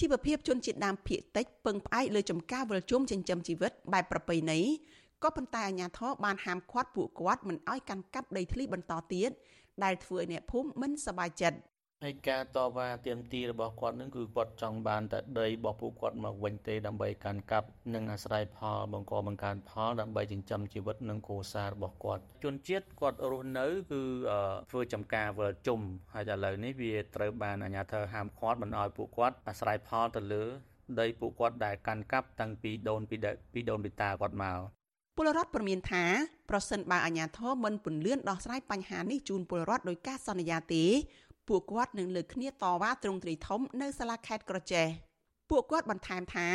[0.00, 4.58] ជីវភាពជនជាតិដើមភាគតិចពឹងផ្អែកលើចំការវិលជុំចិញ្ចឹមជីវិតបែបប្រពៃណី
[5.22, 9.30] ក៏ប៉ុន្តែអាជ្ញាធរបានហាមឃាត់ពួកគាត់មិនឲ្យកាន់កាប់ដីធ្លីបន្តទៀត
[9.84, 11.58] ដែលធ្វើឲ្យអ្នកភូមិមិនសប្បាយចិត្ត
[12.04, 24.02] ហើយការតវ៉ាទាមទាររបស់គាត់នឹងគឺគាត់ចង់បានតែដីរបស់ពួកគាត់មកវិញទេដើម្បីកាន់កាប់និងអាស្រ័យផលបង្កបង្កើនផលដើម្បីចិញ្ចឹមជីវិតនិងគ្រួសាររបស់គាត់ជនជាតិគាត់រស់នៅគឺ
[24.70, 25.80] ធ្វើចំការវិលជុំ
[26.14, 30.44] ហើយឥឡូវនេះវាត្រូវបានអាជ្ញាធរហាមឃាត់មិនឲ្យពួកគាត់អាស្រ័យផលទៅលើ
[31.00, 33.16] ដីពួកគាត់ដែលកាន់កាប់តាំងពីដូនពី
[33.70, 34.58] ដូនពីតាគាត់មក
[35.16, 36.04] ពលរដ្ឋព្រមានថា
[36.50, 40.84] ប្រសិនបើអាជ្ញាធរមិនពន្លឿនដោះស្រាយបញ្ហានេះជូនពលរដ្ឋដោយការសន្យាទេ
[41.48, 44.86] ពួកគាត់នឹងលើកគ្នាតវ៉ាទ្រង់ទ្រីធំនៅសាលាខេត្តក្រចេះ
[45.50, 46.48] ពួកគាត់បន្ថែមថា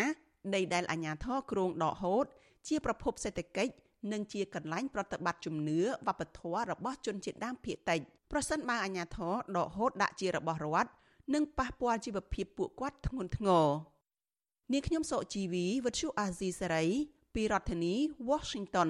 [0.55, 2.25] ដីដែលអាជ្ញាធរគ្រងដកហូត
[2.67, 3.73] ជាប្រភពសេដ្ឋកិច្ច
[4.11, 7.99] និងជាកន្លែងប្រតិបត្តិជំនឿវប្បធម៌របស់ជនជាតិដើមភាគតិច
[8.31, 10.89] ប្រសិនបើអាជ្ញាធរដកហូតដាក់ជារបស់រដ្ឋ
[11.33, 13.67] និងប៉ះពាល់ជីវភាពពួកគាត់ធ្ងន់ធ្ងរ
[14.71, 16.85] នាងខ្ញុំសុជីវីវិទ្យុអាស៊ីសេរី
[17.35, 17.93] ពីរដ្ឋធានី
[18.29, 18.89] Washington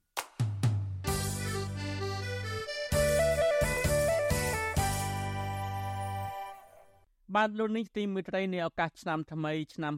[7.35, 9.93] បានលោកនេះទីមួយត្រីនៃឱកាសឆ្នាំថ្មីឆ្នាំ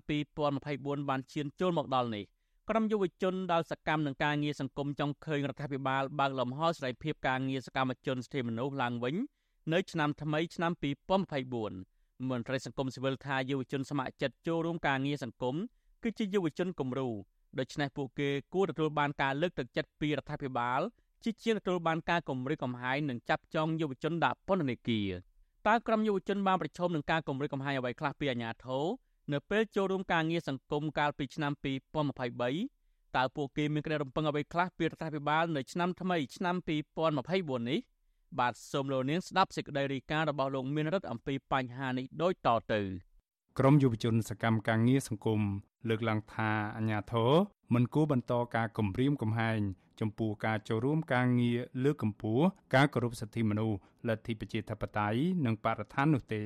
[0.51, 2.23] 2024បានឈានចូលមកដល់នេះ
[2.69, 9.15] ក្រុមយុវជនដែលសកម្មនឹងការងារសង្គមចង់ឃើញរដ្ឋាភិបាលបើកលំហសេរីភាពការងារសកម្មជនសិទ្ធិមនុស្សឡើងវិញ
[9.73, 10.71] នៅឆ្នាំថ្មីឆ្នាំ
[11.51, 15.55] 2024មន្ត្រីសង្គមស៊ីវិលថាយុវជនស្ម័គ្រចិត្តចូលរួមការងារសង្គម
[16.03, 17.09] គឺជាយុវជនគំរូ
[17.59, 20.81] ដូច្នេះពួកគេគួរទទួលបានការលើកទឹកចិត្តពីរដ្ឋាភិបាល
[21.23, 25.09] ជាជាងទទួលបានការគម្រិតកំហែងនិងចាប់ចងយុវជនដាក់ពន្ធនាគារ
[25.67, 28.85] តើក្រុមយុវជនបានប្រឈមនឹងការគម្រិតកំហែងអ្វីខ្លះពីអាជ្ញាធរ
[29.33, 31.51] នៅពេលចូលរួមការងារសង្គមកាលពីឆ្នាំ
[32.33, 36.55] 2023តើពួកគេមានក្តីរំពឹងអ្វីខ្លះពីរដ្ឋាភិបាលនៅឆ្នាំថ្មីឆ្នាំ
[37.11, 37.79] 2024នេះ
[38.39, 42.81] បាទសូមលោកនាងស្ដាប់សេចក្តីរាយការណ៍របស់លោកមានរិទ្ធអំពីបញ្ហានេះដូចតទៅ
[43.59, 45.41] ក្រមយុវជនសកម្មការងារសង្គម
[45.89, 47.31] លើកឡើងថាអាញាធរ
[47.73, 49.59] មិនគួរបន្តការគំរាមកំហែង
[49.99, 53.77] ចំពោះការចូលរួមការងារលើកកម្ពស់ការគោរពសិទ្ធិមនុស្ស
[54.07, 56.43] លទ្ធិប្រជាធិបតេយ្យនិងបរិស្ថាននោះទេ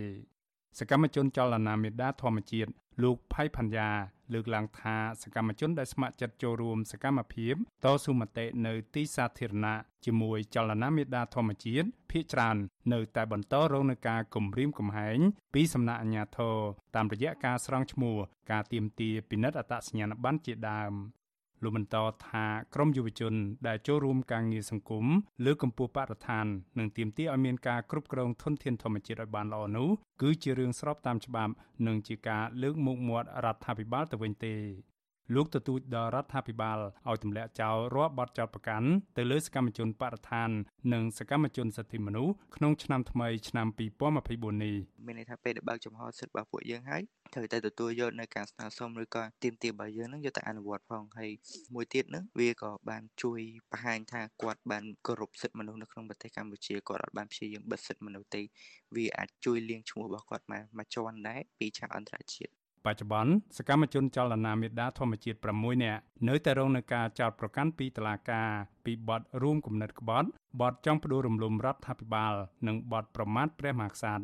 [0.79, 2.71] សកម្មជនចលនាមេដាធម្មជាតិ
[3.03, 3.89] លោកផៃផាន់យ៉ា
[4.33, 7.53] លើកឡើងថាសកម្មជនដែលស្ម័គ្រចិត្តចូលរួមសកម្មភាព
[7.85, 12.57] តស៊ូមតិនៅទីសាធារណៈជាមួយចលនាមេដាធម្មជាតិភ ieck ច្រើន
[12.93, 15.19] នៅតែបន្តរងនឹងការគំរាមកំហែង
[15.53, 16.57] ពីសំណាក់អាជ្ញាធរ
[16.95, 18.17] តាមរយៈការស្រង់ឈ្មោះ
[18.51, 20.93] ការទៀមទាពិនិត្យអត្តសញ្ញាណប័ណ្ណជាដើម
[21.63, 21.97] លោកបន្ត
[22.27, 22.45] ថា
[22.75, 23.33] ក្រមយុវជន
[23.67, 25.05] ដែលចូលរួមការងារសង្គម
[25.45, 26.45] លើកកម្ពស់បរិស្ថាន
[26.79, 29.89] និងទាមទារឲ្យមានការគ្រប់គ្រងធនធានធម្មជាតិឲ្យបានល្អនោះ
[30.21, 31.53] គឺជារឿងស្របតាមច្បាប់
[31.87, 34.55] និងជាការលើកមុខមាត់រដ្ឋាភិបាលទៅវិញទេ
[35.35, 36.79] លោកទទូចដល់រដ្ឋាភិបាល
[37.09, 40.49] ឲ្យទម្លាក់ចោលរាល់បទចោទប្រកាន់ទៅលើសកម្មជនបរិស្ថាន
[40.93, 47.01] និងសកម្មជនសិទ្ធិមនុស្សក្នុងឆ្នាំថ្មីឆ្នាំ2024នេះមានន័យថាពេលដែលបើកចំហសិទ្ធិរបស់ពួកយើងហើយ
[47.33, 51.31] ត្រូវតែទទួលយកនៅការស្នើសុំឬក៏ទាមទាររបស់យើងនឹងយកទៅអនុវត្តផងហើយ
[51.73, 53.39] មួយទៀតនឹងវាក៏បានជួយ
[53.71, 58.41] បង្ហាញថាគាត់បានគោរពសិទ្ធិមនុស្សនៅក្នុងប្រទេសកម្ពុជាគាត់អត់បានព្យាយាមបិទសិទ្ធិមនុស្សទេ
[58.95, 62.51] វាអាចជួយលាងឈ្មោះរបស់គាត់មកមកជាន់ដែរពីឆាកអន្តរជាតិ
[62.85, 68.49] បច្ចុប្បន្នសកម្មជនចលនាមេដាធម្មជាតិ6នាក់នៅតែរងនឹងការចោទប្រកាន់ពីតុលាការ
[68.85, 70.27] ពីបទរួមគំនិតក្បត់
[70.61, 72.33] បទចង់ផ្ដួលរំលំរដ្ឋាភិបាល
[72.67, 74.23] និងបទប្រមាថព្រះមហាក្សត្រ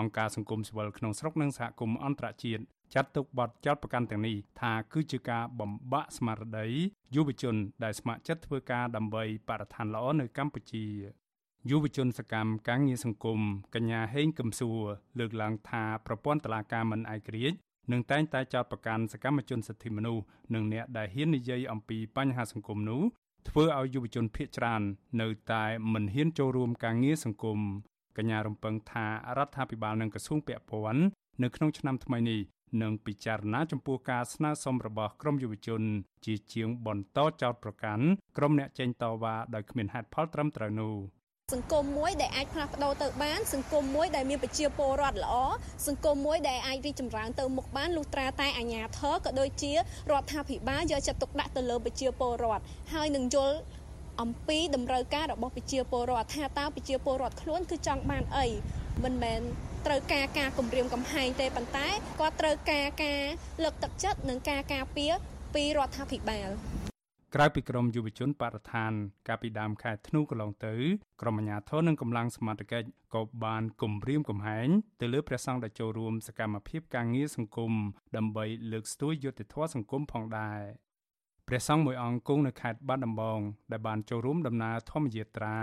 [0.00, 2.62] អង្គការសង្គមស៊ីវិលក្នុងស្រុកនិងសហគមន៍អន្តរជាតិ
[2.94, 6.66] ចាត់ទុកបទចោទប្រកាន់ទាំងនេះថាគឺជាការបំបាក់ស្មារតី
[7.14, 10.84] យុវជនដែលស្ម័គ្រចិត្តធ្វើការដើម្បីបរិស្ថានល្អនៅកម្ពុជា
[11.70, 13.40] យុវជនសកម្មការងារសង្គម
[13.74, 14.80] កញ្ញាហេងកឹមសួរ
[15.18, 17.56] លើកឡើងថាប្រព័ន្ធតឡាការមិនឯករាជ្យ
[17.92, 20.24] នឹងតែងតែចោទប្រកាន់សកម្មជនសិទ្ធិមនុស្ស
[20.54, 23.02] និងអ្នកដែលហ៊ាននិយាយអំពីបញ្ហាសង្គមនោះ
[23.48, 24.82] ធ្វើឲ្យយុវជនភៀសច្រើន
[25.20, 27.58] នៅតែមិនហ៊ានចូលរួមការងារសង្គម
[28.16, 29.06] កញ្ញារំពឹងថា
[29.38, 31.02] រដ្ឋាភិបាលនិងក្រសួងពាក់ព័ន្ធ
[31.42, 32.40] នៅក្នុងឆ្នាំថ្មីនេះ
[32.82, 35.82] នឹងពិចារណាចំពោះការស្នើសុំរបស់ក្រមយុវជន
[36.24, 38.04] ជាជាងបន្តចោតប្រកាន់
[38.36, 40.96] ក្រុមអ្នកចេញតវ៉ាដោយគ្មានហេតុផលត្រឹមត្រូវនោះ
[41.54, 45.34] សង្គមមួយដែលអាចផ្លាស់ប្ដូរទៅបានសង្គមមួយដែលមានប្រជាពលរដ្ឋល្អ
[45.86, 49.78] សង្គមមួយដែលអាចរីកចម្រើនទៅមុខបានលុះត្រាតែអាជ្ញាធរក៏ដូចជារ
[50.22, 53.56] ដ្ឋាភិបាលយកចិត្តទុកដាក់ទៅលើប្រជាពលរដ្ឋហើយនឹងយល់
[54.20, 58.46] អំពីតម្រូវការរបស់ប្រជាពលរដ្ឋថាតើប្រជាពលរដ្ឋខ្លួនគឺចង់បានអី
[59.04, 59.40] មិនមែន
[59.86, 61.88] ត្រូវការការគម្រាមកំហែងទេប៉ុន្តែ
[62.20, 63.22] គាត់ត្រូវការការ
[63.62, 65.12] លើកទឹកចិត្តនិងការការពារ
[65.54, 66.50] ពីរដ្ឋាភិបាល
[67.34, 68.92] ក្រៅពីក្រមយុវជនបរិស្ថាន
[69.28, 70.74] កាលពីដើមខែធ្នូកន្លងទៅ
[71.20, 74.68] ក្រមអាជ្ញាធរនិងកម្លាំងសមត្ថកិច្ចក៏បានគំរាមកំហែង
[75.00, 77.72] ទៅលើព្រះសង្ឃដែលចូលរួមសកម្មភាពការងារសង្គម
[78.16, 80.60] ដើម្បីលើកស្ទួយយុត្តិធម៌សង្គមផងដែរ
[81.52, 83.40] ព្រះសង្ឃមួយអង្គគង់នៅខេត្តបាត់ដំបង
[83.72, 85.56] ដែលបានចូលរួមដំណើរធម្មយាត្រា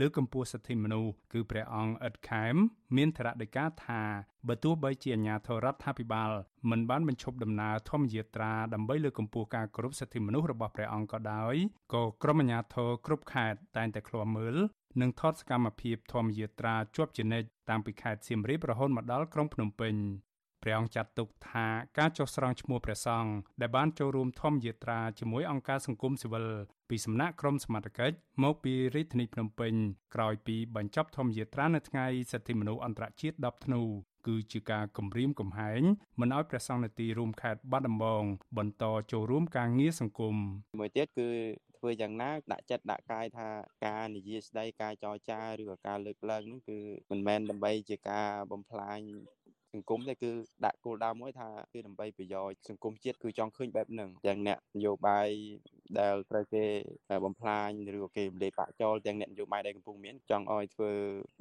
[0.00, 2.54] លើកម្ពុជាសិទ្ធិមនុស្សគឺព្រះអង្គអ៊ិតខែម
[2.96, 4.02] មានធរណីកាថា
[4.48, 6.30] បើទោះបីជាអាជ្ញាធររដ្ឋាភិបាល
[6.70, 11.54] មិនបានបញ្ឈប់ដំណើរធម្មយាត្រាដើម្បីលើកកម្ពស់ការគោរពសិទ្ធិមនុស្សរបស់ព្រះអង្គក៏ដោយ
[11.94, 14.56] ក៏ក្រុមអាជ្ញាធរគ្រប់ខេត្តតែងតែឃ្លាំមើល
[15.00, 19.94] និងថតសកម្មភាពធម្មយាត្រាជាប់ជានិច្ចតាំងពីខេត្តសៀមរាបរហូតមកដល់ក្រុងភ្នំពេញ
[20.64, 21.66] ព្រះអង្គចាត់ទុកថា
[21.98, 26.46] ការចុះស្រង់ឈ្មោះព្រះសង្ឃដែលបានចូលរួមធម្មយាត្រាជាមួយអង្គការសង្គមស៊ីវិល
[26.88, 29.72] ពីសំណាក់ក្រមសមត្ថកិច្ចមកពីរាជធានីភ្នំពេញ
[30.14, 33.82] ក្រោយពីបញ្ចប់ធម្មយាត្រានៅថ្ងៃសិទ្ធិមនុស្សអន្តរជាតិ10ធ្នូ
[34.26, 35.82] គឺជាការគម្រាមកំហែង
[36.20, 38.24] មិនឲ្យព្រះសង្ឃនៅទីរួមខេត្តបាត់ដំបង
[38.58, 40.36] បន្តចូលរួមការងារសង្គម
[40.78, 41.28] មួយទៀតគឺ
[41.78, 43.48] ធ្វើយ៉ាងណាដាក់ចិត្តដាក់កាយថា
[43.86, 46.78] ការនិយាយស្ដីការចរចាឬក៏ការលើកឡើងនោះគឺ
[47.10, 49.00] មិនមែនដើម្បីជាការបំផ្លាញ
[49.74, 50.30] សង្គមទេគឺ
[50.64, 55.28] ដាក់គោលដៅមួយថាគឺដើម្បីប្រយោជន៍សង្គមជាតិគឺចង់ឃើញបែបហ្នឹងទាំងអ្នកនយោបាយ
[55.98, 56.64] ដែលត្រូវគេ
[57.24, 60.90] បំផ្លាញឬក៏គេរំលែកបាក់ចោលទាំងអ្នកនយោបាយដែលកំពុងមានចង់ឲ្យធ្វើ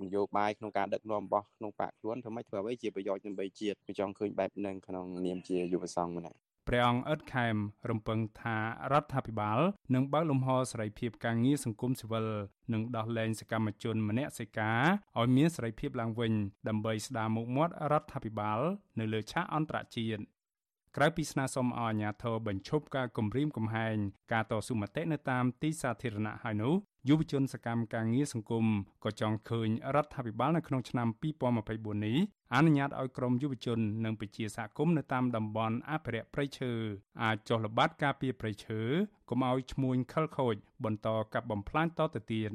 [0.04, 6.38] នយោបាយក្នុងការដឹកនាំរបស់ក្នុងបាក់ខ្លួនធ្វើម៉េចធ្វើអ្វីជាប្រយោជន៍ដើម្បីជាតិគឺចង់ឃើញបែបហ្នឹងក្នុងនាមជាយុវសង្ឃម្នាក់
[6.68, 7.56] ព្រះអង្គអ៊ិតខែម
[7.90, 8.58] រំពឹងថា
[8.92, 9.60] រដ្ឋាភិបាល
[9.94, 12.28] នឹងបើកលំហសេរីភាពការងារសង្គមស៊ីវិល
[12.74, 14.84] និងដោះលែងសកម្មជនមនសិការ
[15.20, 16.34] ឲ្យមានសេរីភាពឡើងវិញ
[16.68, 18.60] ដើម្បីស្ដារមុខមាត់រដ្ឋាភិបាល
[19.00, 20.24] នៅលើឆាកអន្តរជាតិ
[20.98, 23.96] ក្រៅពីស្នើសុំឲ្យអាជ្ញាធរបញ្ឈប់ការគំរាមកំហែង
[24.34, 26.74] ការតស៊ូមតិនៅតាមទីសាធារណៈហើយនោះ
[27.10, 28.66] យុវជនសកម្មការងារសង្គម
[29.06, 31.08] ក៏ចង់ឃើញរដ្ឋាភិបាលនៅក្នុងឆ្នាំ
[31.56, 32.18] 2024នេះ
[32.56, 36.72] អនុញ្ញាតឲ្យក្រមយុវជននិងពជាសហគមន៍នៅតាមតំបន់អភិរក្សព្រៃឈើ
[37.24, 38.80] អាចចុះល្បាតការពារព្រៃឈើ
[39.30, 42.52] កុំឲ្យឈ្មួញខិលខូចបន្តកាប់បំផ្លាញតទៅទៀត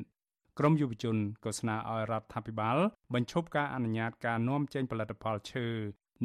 [0.58, 2.76] ក្រមយុវជនក៏ស្នើឲ្យរដ្ឋាភិបាល
[3.14, 5.68] បញ្ឈប់ការអនុញ្ញាតការនាំចេញផលិតផលឈើ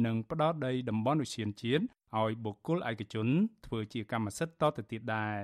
[0.04, 1.82] និងផ្ដោតដីតំបន់ឧស្សាហជាតិ
[2.20, 3.28] ឲ្យបុគ្គលឯកជន
[3.66, 5.38] ធ្វើជាកម្មសិទ្ធិតទៅទៀតដែរ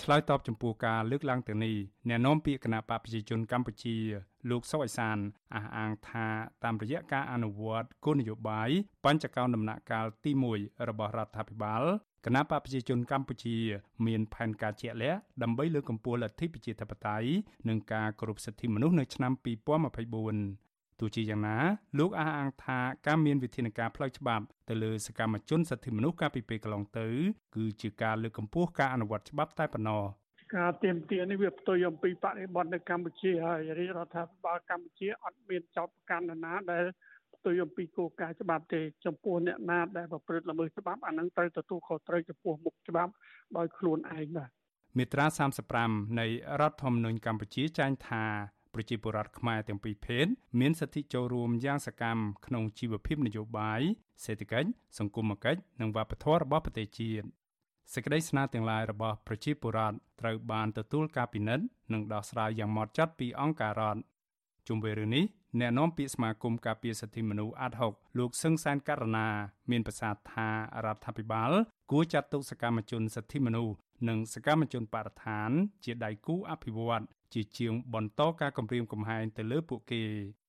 [0.00, 1.76] ឆ្លើយតបចំពោះការលើកឡើងទាំងនេះ
[2.08, 3.96] អ្នកនាំពាក្យគណៈបកប្រជាជនកម្ពុជា
[4.50, 5.18] លោកសុកអេសាន
[5.54, 6.26] អះអាងថា
[6.64, 8.70] តាមរយៈការអនុវត្តគោលនយោបាយ
[9.04, 11.82] បញ្ចកោណដំណាក់កាលទី1របស់រដ្ឋាភិបាល
[12.26, 13.56] គណៈបកប្រជាជនកម្ពុជា
[14.06, 17.28] មានផែនការជាក់លាក់ដើម្បីលើកកម្ពស់លទ្ធិប្រជាធិបតេយ្យ
[17.68, 20.69] និងការគោរពសិទ្ធិមនុស្សនៅឆ្នាំ2024
[21.00, 21.56] ទោះជាយ៉ាងណា
[21.98, 27.06] លោកអះអាងថាការមានវិធានការផ្លូវច្បាប់ទៅលើសកម្មជនសិទ្ធិមនុស្សកាលពីពេលកន្លងទៅ
[27.56, 30.02] គឺជាការលើកកម្ពស់ការអនុវត្តច្បាប់តែប៉ុណ្ណោះ
[30.56, 36.84] ការទៀមទានេះវាផ្ទុយអំពីបរិបទនៅកម្ពុជាហើយរាជរដ្ឋាភិបាលកម្ពុជាអត់មានចោទប្រកាន់នរណាដែល
[37.34, 43.12] ផ្ទុយអំពីគោលការណ៍ច្បាប់ទេចំពោះអ្នកណាដែលប្រព្រឹត្តល្មើសច្បាប់អានឹងត្រូវទទួលខុសត្រូវចំពោះមុខច្បាប់
[43.56, 44.50] ដោយខ្លួនឯងបាទ
[44.98, 45.26] មាត្រា
[45.72, 46.26] 35នៃ
[46.60, 48.24] រដ្ឋធម្មនុញ្ញកម្ពុជាចែងថា
[48.74, 50.26] ប្រជាពលរដ្ឋខ្មែរទាំងពីរភេទ
[50.60, 53.80] មានសិទ្ធិចូលរួមយ៉ាងសកម្មក្នុងជីវភាពនយោបាយ
[54.24, 54.68] សេដ្ឋកិច្ច
[54.98, 57.26] សង្គមគិច្ចនិងវប្បធម៌របស់ប្រទេសជាតិ
[57.94, 64.00] សេចក្តីស្នើទាំងឡាយរបស់ប្រជាពលរដ្ឋត្រូវបានទទួលការពិនិត្យនិងដោះស្រាយយ៉ាងម៉ត់ចត់ពីអង្គការរដ្ឋ
[64.68, 65.24] ជុំវិញរឿងនេះ
[65.60, 69.28] អ្នកនាំពាក្យសមាគមការពារសិទ្ធិមនុស្សអាត់ហុកលោកសឹងសានករណា
[69.70, 70.48] មានប្រសាសន៍ថា
[70.84, 71.50] រដ្ឋាភិបាល
[71.90, 73.74] គួរចាត់ទុកសកម្មជនសិទ្ធិមនុស្ស
[74.08, 75.50] និងសកម្មជនបរិស្ថាន
[75.84, 77.04] ជាដៃគូអភិវឌ្ឍ
[77.34, 80.02] ជាជាងបន្តការគម្រាមកំហែងទៅលើពួកគេ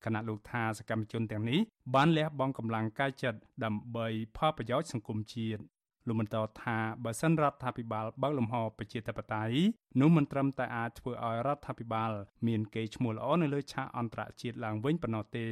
[0.06, 1.60] គណៈលោកថាសកម្មជនទាំងនេះ
[1.96, 4.08] បានលះបង់កម្លាំងកាយចិត្តដើម្បី
[4.38, 5.62] ផលប្រយោជន៍សង្គមជាតិ
[6.08, 9.56] លោកបន្តថាបើសិនរដ្ឋាភិបាលបើកលំហប្រជាធិបតេយ្យ
[10.02, 12.12] នោះមិនត្រឹមតែអាចធ្វើឲ្យរដ្ឋាភិបាល
[12.48, 15.48] មានកេរ្តិ៍ឈ្មោះល្អនៅលើឆាកអន្តរជាតិឡើងវិញប៉ុណ្ណោះទេ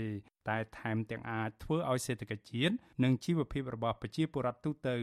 [0.49, 2.73] តែថែមទាំងអាចធ្វើឲ្យសេដ្ឋកិច្ចជាតិ
[3.03, 4.97] និងជីវភាពរបស់ប្រជាពលរដ្ឋទូទៅ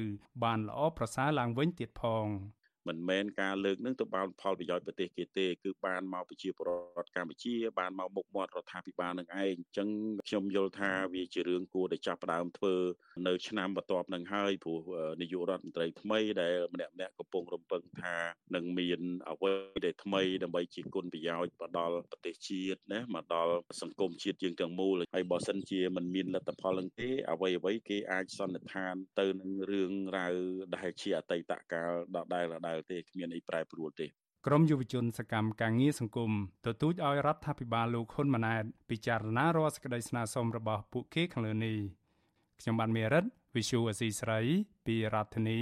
[0.45, 2.27] បានល្អប្រសើរឡើងវិញទៀតផង
[2.89, 6.71] មិនមែនការលើកនឹងទៅបានផលប្រយោជន៍ប្រទេសគេទេគឺបានមកប្រជាពលរ
[7.03, 9.89] ដ្ឋកម្ពុជា បានមកមុខមាត់រដ្ឋាភិបាលនឹងឯងអញ្ចឹង
[10.29, 12.75] ខ្ញុំយល់ថាវាជារឿងគួរតែចាប់ផ្ដើមធ្វើ
[13.27, 14.81] នៅឆ្នាំបន្ទាប់នឹងហើយព្រោះ
[15.21, 18.17] នាយករដ្ឋមន្ត្រីថ្មីដែលម្នាក់ម្នាក់កំពុងរំពឹងថា
[18.55, 19.53] នឹងមានអ្វី
[19.85, 30.35] ដែលថ្មីដើម្បីជាគុណប្រយោជន៍មកដល់ប្រទេសជាតិណាមកដល់សង្គមជាតិយើងទាំងមូលហើយបើសិនជាមិនមានលទ្ធផលនឹងទេអ្វីអ្វីគេអាចសន្និដ្ឋានទៅនឹងរឿងរ៉ាវ
[30.77, 34.07] ដែលជាអតីតកាលដដែលដដែលទេគ្មានអីប្រែប្រួលទេ
[34.47, 36.31] ក្រមយុវជនសកម្មការងារសង្គម
[36.67, 41.77] ទទូចឲ្យរដ្ឋាភិបាលលោកហ៊ុនម៉ាណែតពិចារណារាល់សេចក្តីស្នើសុំរបស់ពួកគេខាងលើនេះ
[42.61, 43.25] ខ្ញុំបានមេរិត
[43.55, 44.41] Visual Asia ស្រី
[44.87, 45.61] ពីរដ្ឋធានី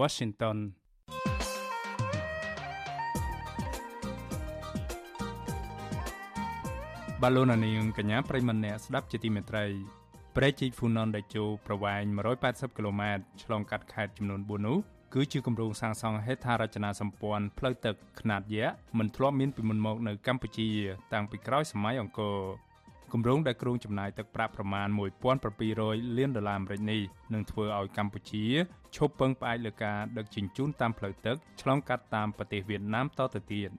[0.00, 0.58] Washington
[7.22, 9.66] បាឡូណានីងកញ្ញាប្រិមម្នាក់ស្ដាប់ជាទីមេត្រី
[10.36, 12.02] ព្រែកជីកហ្វូណនដេជោប្រវែង
[12.40, 14.78] 180គីឡូម៉ែត្រឆ្លងកាត់ខេត្តចំនួន4នោះ
[15.14, 20.68] គឺជាគម្រោងសាងសង់ហេដ្ឋារចនាសម្ព័ន្ធផ្លូវទឹកខ្នាតយក្សមិនធ្លាប់មានពីមុនមកនៅកម្ពុជា
[21.12, 22.38] តាំងពីក្រោយសម័យអង្គរ
[23.12, 24.88] គម្រោងដែលគ្រោងចំណាយទឹកប្រាក់ប្រមាណ
[25.52, 27.00] 1700លានដុល្លារអាមេរិកនេះ
[27.34, 28.44] នឹងធ្វើឲ្យកម្ពុជា
[28.96, 33.70] ឈប់ពឹងផ្អែកលើការដឹកជញ្ជូនតាមផ្លូវទឹកឆ្លងកាត់តាមប្រទេសវៀតណាមតទៅទៀត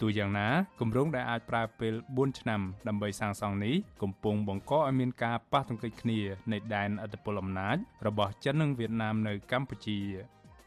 [0.00, 0.48] ទោះយ៉ាងណា
[0.80, 6.20] គម្រោងដែលអាចប្រើពេល4ឆ្នាំដើម្បីសាងសង់នេះកំពុងបង្កឲ្យមានការប៉ះទង្គិចគ្នា
[6.52, 7.76] នៃដែនអធិបតេយ្យអំណាច
[8.06, 9.98] របស់ចិននិងវៀតណាមនៅកម្ពុជា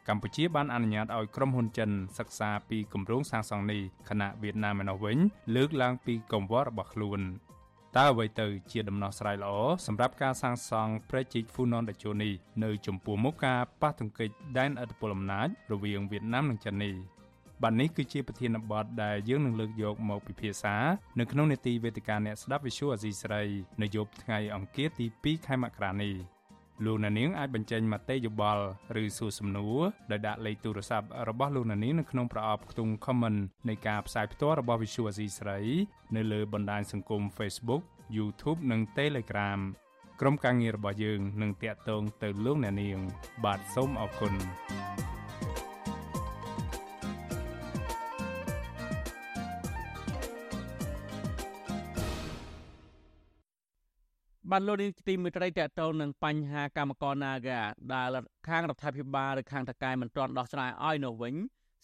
[0.08, 5.18] កម្ពុជាបានអនុញ្ញាតឲ្យក្រុមហ៊ុនចិនសិក្សាពីគម្រោងសាងសង់នេះខណៈវៀតណាមឯណោះវិញ
[5.56, 7.22] លើកឡើងពីកង្វល់របស់ខ្លួន
[7.98, 9.54] តើអ្វីទៅជាដំណោះស្រាយល្អ
[9.88, 12.34] សម្រាប់ការសាងសង់ព្រែកជីកហ្វូណនតេជោនេះ
[12.64, 16.96] នៅចំពោះមុខការប៉ះទង្គិចដែនឥទ្ធិពលអំណាចរវាងវៀតណាមនិងចិននេះ
[17.62, 20.76] បាទនេះគឺជាប្រធានបទដែលយើងនឹងលើកយកមកពិភាក្សា
[21.20, 23.44] នៅក្នុងនេតិវេទិកាអ្នកស្ដាប់ Visual Asia ស្រី
[23.82, 26.33] នៅយប់ថ្ងៃអង្គារទី2ខែមករានេះ
[26.86, 28.64] លោកអ្នកនាងអាចបញ្ចេញមតិយោបល់
[29.02, 35.60] ឬសួរសំណួរដោយដាក់លេខទូរស័ព្ទរបស់លោកអ្នកនាងនៅក្នុងប្រអប់ខ្ទង់ comment នៃការផ្សាយផ្ទាល់របស់ Visual Asia ស្រី
[36.16, 37.84] នៅលើបណ្ដាញសង្គម Facebook
[38.18, 39.60] YouTube និង Telegram
[40.22, 42.98] ក្រុមការងាររបស់យើងនឹងតាក់ទងទៅលោកអ្នកនាង
[43.44, 44.34] បាទសូមអរគុណ
[54.54, 57.60] បានលោកនាងទីមេត្រីតកតងនឹងបញ្ហាកម្មករ Naga
[57.94, 58.10] ដែល
[58.48, 61.36] ខាងរដ្ឋាភិបាលឬខាងតកែមិនទាន់ដោះស្រាយឲ្យនៅវិញ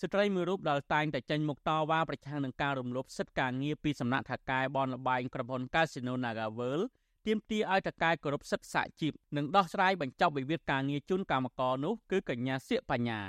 [0.02, 6.84] ស្ត្រីមួយរូបដែលតែងតែចេញមុខតវ៉ាប្រឆាំងនឹងការរំលោភសិទ្ធិការងារពីសំណាក់ថកែបនលបែងក្រុមហ៊ុន Casino NagaWorld
[7.26, 13.22] ទាមទារឲ្យតកែគោរពសិទ្ធិសហជីពនិងដោះស្រាយបញ្ចប់វិវាទការងារជូនកម្មករនោះគឺកញ្ញាសៀកបញ្ញា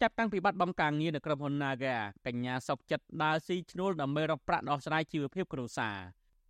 [0.00, 5.96] ចាប់តាំងពីបាត់បង់ការងារនៅក្រុមហ៊ុន Naga កញ្ញាសុកចិត្តដើរស៊ីឈ្នួលដើម្បីរកប្រាក់ដោះស្រាយជីវភាពគ្រួសារ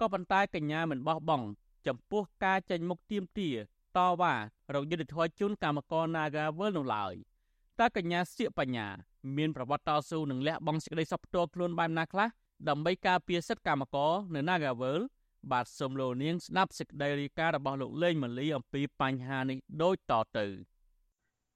[0.01, 1.47] ក៏ប៉ុន្តែកញ្ញាមិនបោះបង់
[1.87, 3.51] ចំពោះការចេញមុខទៀមទា
[3.97, 4.35] តវ៉ា
[4.75, 7.15] រកយុទ្ធធរជូនកម្មករ Naga World នោះឡើយ
[7.81, 8.87] តើកញ្ញាសៀកបញ្ញា
[9.37, 12.29] មានប្រវត្តិតស៊ូនឹងលះបង់សេចក្តីសុខផ្ទាល់ខ្លួនបែបណាខ្លះ
[12.69, 15.05] ដើម្បីការពារសិទ្ធិកម្មករនៅ Naga World
[15.53, 20.47] បាទសូមលោកនាងស្ដាប់សេចក្តីរាយការណ៍របស់លោកលេងម៉ាលីអំពីបញ្ហានេះដូចតទៅ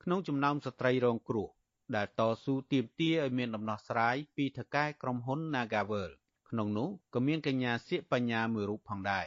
[0.03, 1.49] ក្នុងចំណោមស្ត្រីរងគ្រោះ
[1.97, 6.11] ដែលតស៊ូទាមទារឲ្យមានដំណោះស្រាយពីថៅកែក្រុមហ៊ុន Nagavel
[6.51, 9.27] ក្នុងនោះក៏មានកញ្ញាសៀកបញ្ញាមួយរូបផងដែរ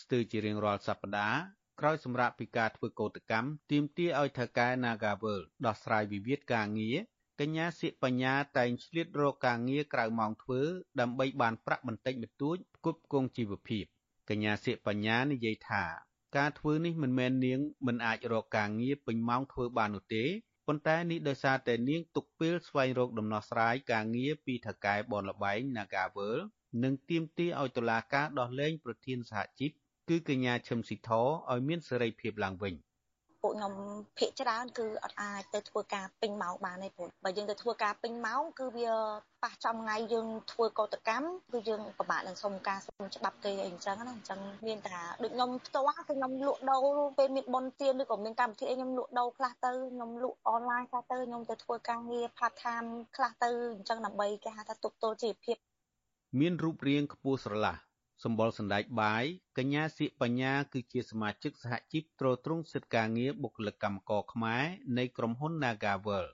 [0.00, 1.40] ស្ទើរជារៀងរាល់សប្តាហ៍
[1.80, 6.96] ក្រោយសម្រាប់ពីការធ្វើកោតកម្មទាមទារឲ្យថៅកែ Nagavel ដោះស្រាយវិវាទការងារ
[7.40, 10.60] កញ្ញាសៀកបញ្ញាតែងឆ្លៀតរកការងារក្រៅម៉ោងធ្វើ
[11.00, 13.84] ដើម្បីបានប្រាក់បន្តិចបន្តួចផ្គត់ផ្គង់ជីវភាព
[14.28, 15.84] កញ្ញាសៀកបញ្ញានិយាយថា
[16.36, 20.24] ការធ្វើនេះមិនមែននាងមិនអាចរកការងារពេញម៉ោងធ្វើបាននោះទេ
[20.72, 26.34] ប៉ុន្តែនេះដោយសារតែនាងទុកពេលស្វែងរកដំណោះស្រាយការងារពីថកែបនលបែង Nagavel
[26.82, 29.70] និងទាមទារឲ្យតុលាការដោះលែងប្រធានសហជីព
[30.08, 32.74] គឺកញ្ញាឈឹមស៊ីធឲ្យមានសេរីភាពឡើងវិញ។
[33.42, 33.72] ពួកខ្ញុំ
[34.18, 38.90] ភាកច្រើនគឺអត់អាចទៅធ្វើការពេញម៉ោងបានទេព្រោះបើយើងទៅធ្វើការពេញម៉ោងគឺវា
[39.42, 55.56] ប៉ះចំថ្ងៃយើងធ្វើកោតកម្មគឺយើងពិបាកនឹងសុំការសុំច្បាប់គេអីអញ្ចឹងណាអញ្ចឹងមានតែដូចខ្ញុំផ្ទាល់គឺខ្ញុំលក់ដូរពេលមានបុណ្យទានឬក៏មានកម្មវិធីអីខ្ញុំលក់ដូរខ្លះទៅខ្ញុំលក់អនឡាញខ្លះទៅខ្ញុំទៅធ្វើការងារ part time ខ្លះទៅអញ្ចឹងដើម្បីគេហៅថាទប់ទល់ជីវភាព
[56.40, 57.76] មានរូបរាងខ្ពស់ស្រឡះ
[58.24, 59.24] សម្បល់សណ្ដែកបាយ
[59.58, 64.64] កញ្ញាសៀកបញ្ញាគឺជាសមាជិកសហជីពត្រួតត្រងសិទ្ធិការងារបុគ្គលិកកម្មករខ្មែរ
[64.98, 66.26] នៃក្រុមហ៊ុន Nagavel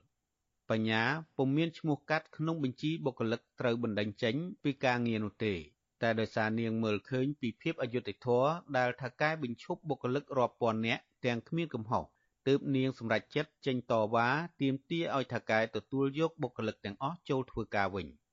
[0.71, 1.03] បញ្ញា
[1.37, 5.55] ពុំមានឈ្មោះកាត់ក្នុងបញ្ជីបុគ្គលិកត្រូវបណ្តេញចេញពីការងារនោះទេ
[6.03, 12.05] តែដោយសារនាងមើលឃើញពីភាពអយុត្តិធម៌ដែលថៅកែបញ្ឈប់បុគ្គលិករាប់ពាន់នាក់ទាំងគ្មានកំហុស
[12.47, 14.29] ទើបនាងសម្រេចចិត្តចេញតវ៉ា
[14.61, 18.07] ទាមទារឲ្យថៅកែទទួលយកបុគ្គលិកទាំងអស់ចូលធ្វើការវិញ។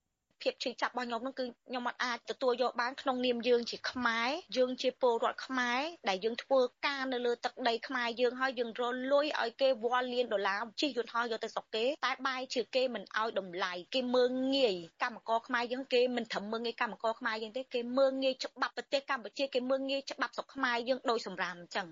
[0.44, 8.82] ភាពឈឺចាប់របស់ខ្ញុំនឹងគឺខ្ញុំអត់អាចទទួលយកបានក្នុងនាមយើងជាខ្មែរយើងជាពលរដ្ឋខ្មែរដែលយើងធ្វើការនៅលើទឹកដីខ្មែរយើងហើយយើងរ
[9.12, 21.88] លួយឲ្យគេវល់លានដុល្លារជិះយន្តហោះយកទៅស្រុកគេតែបែរជាគេមិនឲ្យតម្លៃគេមើងងាយកម្មករខ្មែរយើងគេមិនត្រឹមមើងងាយកម្មករខ្មែរយើងទេគេមើងងាយច្បាប់ប្រទេសកម្ពុជាគេមើងងាយច្បាប់ស្រុកខ្មែរយើងដោយសម្រាមអញ្ចឹង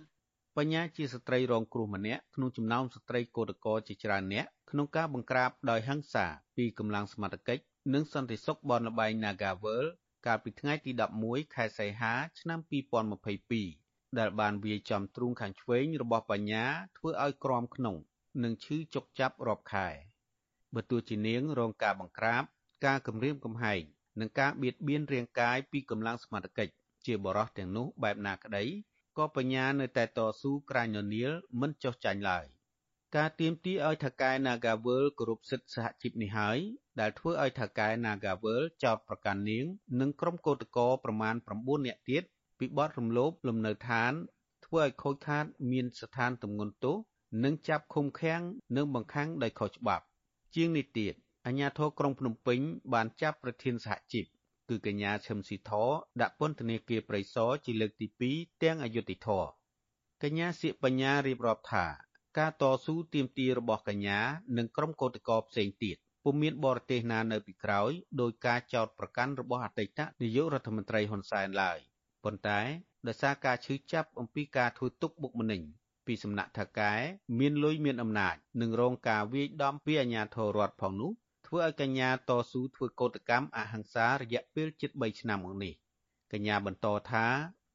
[0.58, 6.26] បញ្ញាជាស្ត្រីរងគ្រោះម្នាក់ក្នុងចំណោមស្ត្រីកោតក្រជាច្រើនអ្នកក្នុងការបង្ក្រាបដោយហិង្សា
[6.58, 7.64] ពីកម្លាំងសមត្ថកិច្ច
[7.94, 9.84] និងសន្តិសុខបនលបែង Nagavel
[10.26, 10.92] កាលពីថ្ងៃទី
[11.24, 12.60] 11ខែសីហា ឆ្នាំ
[13.40, 16.66] 2022ដែលបានវាយចំទ្រូងខាងឆ្វេងរបស់បញ្ញា
[16.98, 17.96] ធ្វើឲ្យក្រមក្នុង
[18.44, 19.88] និងឈឺចុកចាប់រាប់ខែ
[20.76, 22.44] បើទោះជានាងរងការបង្ក្រាប
[22.86, 23.82] ការគំរាមកំហែង
[24.20, 26.74] និងការបៀតបៀនរាងកាយពីកម្លាំងសមត្ថកិច្ច
[27.06, 28.64] ជាបរិសទាំងនោះបែបណាក្តី
[29.18, 32.46] ក៏បញ្ញានៅតែតស៊ូក្រាញននៀលមិនចុះចាញ់ឡើយ
[33.18, 36.58] ការទៀមទីឲ្យថកែ Nagavel គោរពសិទ្ធិសហជីពនេះហើយ
[37.00, 39.66] ដែលធ្វើឲ្យថៅកែ Nagavel ចោទប្រកាន់នាង
[40.00, 42.24] និងក្រុមកោតក្រប្រមាណ9នាក់ទៀត
[42.60, 44.14] ពីបទរំលោភលំនៅឋាន
[44.66, 46.96] ធ្វើឲ្យខូចខាត មានស្ថានទម្ងន់ទោស
[47.44, 48.42] និងចាប់ឃុំឃាំង
[48.76, 50.06] និងបង្ខាំងដោយខុសច្បាប់
[50.56, 51.14] ជាងនេះទៀត
[51.46, 52.60] អាជ្ញាធរក្រុងភ្នំពេញ
[52.94, 54.26] បានចាប់ប្រធានសហជីព
[54.70, 55.72] គឺកញ្ញាឈឹមស៊ីធ
[56.22, 59.44] ដាក់ពន្ធនាគារព្រៃសរជាលើកទី2ទាំងអយុធធរ
[60.24, 61.86] កញ្ញាសៀកបញ្ញារៀបរាប់ថា
[62.38, 64.20] ការតស៊ូទាមទាររបស់កញ្ញា
[64.58, 71.78] និងក្រុមកោតក្រផ្សេងទៀតពុំមានបរទេសណានៅពីក្រោយដោយការចោទប្រកាន់របស់អតីតនាយករដ្ឋមន្ត្រីហ៊ុនសែនឡើយ
[72.24, 72.60] ប៉ុន្តែ
[73.08, 75.62] ដោយសារការឈឺចាប់អំពីការធ្វើទុកបុកម្នេញ
[76.08, 76.94] ពីសំណាក់ថៅកែ
[77.40, 81.12] មានលុយមានអំណាចនិងរងការវាយដំពីអាជ្ញាធររដ្ឋផងនោះ
[81.48, 85.74] ធ្វើឲ្យកញ្ញាតស៊ូធ្វើកោតកម្មអហិង្សារយៈពេលជិត3ឆ្នាំមកនេះ
[86.32, 87.26] កញ្ញាបន្តថា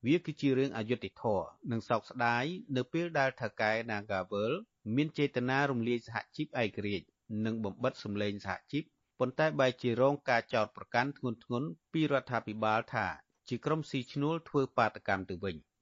[0.05, 2.45] វាគឺជារឿងអយុត្តិធម៌និងសោកស្ដាយ
[2.77, 4.53] នៅពេលដែលថៅកែ Nagavel
[4.97, 7.07] មានចេតនារំលាយសហជីពឯករាជ្យ
[7.45, 8.85] និងបំបិតសម្លេងសហជីព
[9.19, 13.07] ប៉ុន្តែបែរជារងការចោទប្រកាន់ធ្ងន់ធ្ងរពីរដ្ឋាភិបាលថា
[13.49, 15.57] ជាក្រុមស៊ីឈ្នួលធ្វើបាតកម្មទៅវិញ។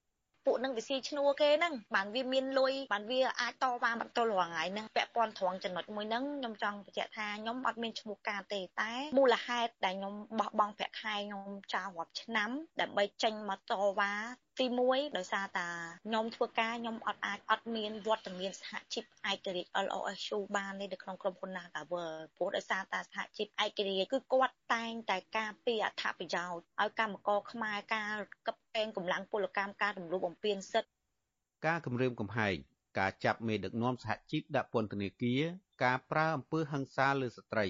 [0.47, 14.13] ពួកនឹងវាស៊ីឈ្នួលគេហ្នឹងបានវាមានលុយបានវាអាចតវ៉ាមិនទល់រាល់ថ្ងៃហ្នឹងពាក់ព័ន្ធត្រង់ចំណុចមួយហ្នឹងខ្ញុំចង់បញ្ជាក់ថាខ្ញុំអត់មានឈ្មោះការទេតែមូលហេតុដែលខ្ញុំបោះបង់ប្រាក់ខែខ្ញុំចោលរាប់ឆ្នាំដើម្បីចេញមកតវ៉ា
[14.61, 15.69] ទី1ដោយសារតា
[16.07, 28.15] ខ្ញុំធ្វើការខ្ញុំអត់អាចអត់មានវត្តមានសហជីពឯករាជ្យ LOSU បានទេនៅក្នុងក្រុមហ៊ុន Nagawer ព្រោះដោយសារតាសហជីពឯករាជ្យគឺគាត់តែងតែការពារអត្ថប្រយោជន៍ឲ្យកម្មករខ្មែរការ
[28.47, 30.91] កឹបកេងកម្លាំងពលកម្មការរំលោភបំពានសិទ្ធិ
[31.67, 32.57] ការគម្រាមកំហែង
[32.99, 35.43] ការចាប់មេដឹកនាំសហជីពដាក់ពន្ធនាគារ
[35.85, 37.67] ការប្រើអំពើហិង្សាលើស្ត្រី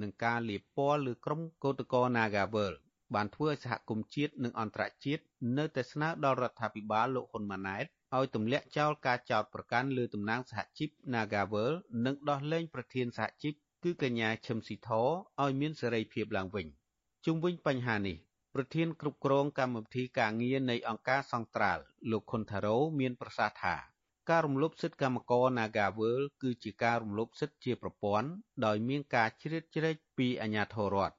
[0.00, 2.74] និងការលាបពណ៌លើក្រុមកោតក្រ Nagavel
[3.14, 5.22] បានធ្វើឲ្យសហគមន៍ជាតិនិងអន្តរជាតិ
[5.58, 7.84] នៅតែស្នើដល់រដ្ឋាភិបាលលោកហ៊ុនម៉ាណែត
[8.16, 11.72] ឲ្យទម្លាក់ចោលការចោទប្រកាន់លើតំណាងសហជីព Nagavel
[12.04, 13.54] និងដោះលែងប្រធានសហជីព
[13.84, 16.66] គឺកញ្ញាឈឹមស៊ីធឲ្យមានសេរីភាពឡើងវិញ
[17.26, 18.16] ជុំវិញបញ្ហានេះ
[18.54, 23.76] ប្រធានគ្រប់គ្រងកម្មវិធីការងារនៃអង្គការសង្ត្រាល់លោកខុនថារ៉ូមានប្រសាសន៍ថា
[24.30, 28.28] ការរំលោភសិទ្ធិកម្មករ Nagavel គឺជាការរំលោភសិទ្ធិជាប្រព័ន្ធ
[28.64, 31.14] ដោយមានការជ្រៀតជ្រែកពីអាជ្ញាធររដ្ឋ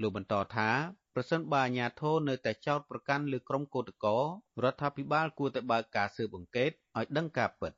[0.00, 0.70] លោកបន្តថា
[1.14, 4.16] ប្រសិនបើអាជ្ញាធរនៅតែចោទប្រកាន់លើក្រុមកោតក្រ
[4.64, 7.76] រដ្ឋាភិបាលគួរតែបើកការស៊ើបអង្កេតឲ្យដឹងការពិតត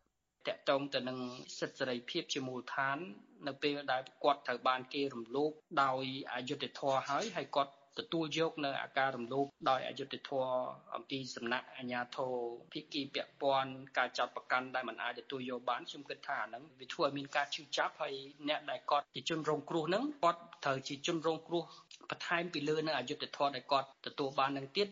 [0.49, 1.19] កតងទៅនឹង
[1.59, 2.99] សិទ្ធិសេរីភាពជាមូលដ្ឋាន
[3.47, 5.53] នៅពេលដែលគាត់ត្រូវបានគេរំលោភ
[5.83, 6.05] ដោយ
[6.35, 10.53] អយុត្តិធម៌ហើយហើយគាត់ ទទួលយកនៅអាការរំលោភដោយអយុត្តិធម៌
[10.95, 12.33] អំពីសំណាក់អាជ្ញាធរ
[12.73, 18.15] ភាគីពាក់ព័ន្ធការចាត់ប្រកាន់ដែលមិនអាចទទួលយកបានខ្ញុំគិតថាអាហ្នឹងវាធ្វើឲ្យមានការឈឺចាប់ហើយ
[18.49, 21.63] អ្នកដែលគាត់ជាជនរងគ្រោះហ្នឹងគាត់ត្រូវជាជនរងគ្រោះ
[22.11, 24.87] បន្ថែមពីលើនៅអយុត្តិធម៌ដែលគាត់ទទួលបាននឹងទៀត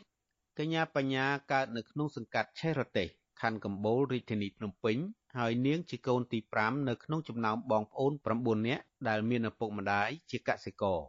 [0.58, 3.08] កញ្ញាបញ្ញាកើតនៅក្នុងសង្កាត់ឆេររទេស
[3.40, 4.96] ខណ្ឌកំបូលរាជធានីភ្នំពេញ
[5.38, 11.00] ហើយនាងជាកូនទី5នៅក្នុងចំណោមបងប្អូន9នាក់ដែលមានឪពុកម្ដាយជាកសិករ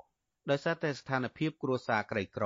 [0.50, 2.46] ដោយសារតែស្ថានភាពគ្រួសារក្រីក្រ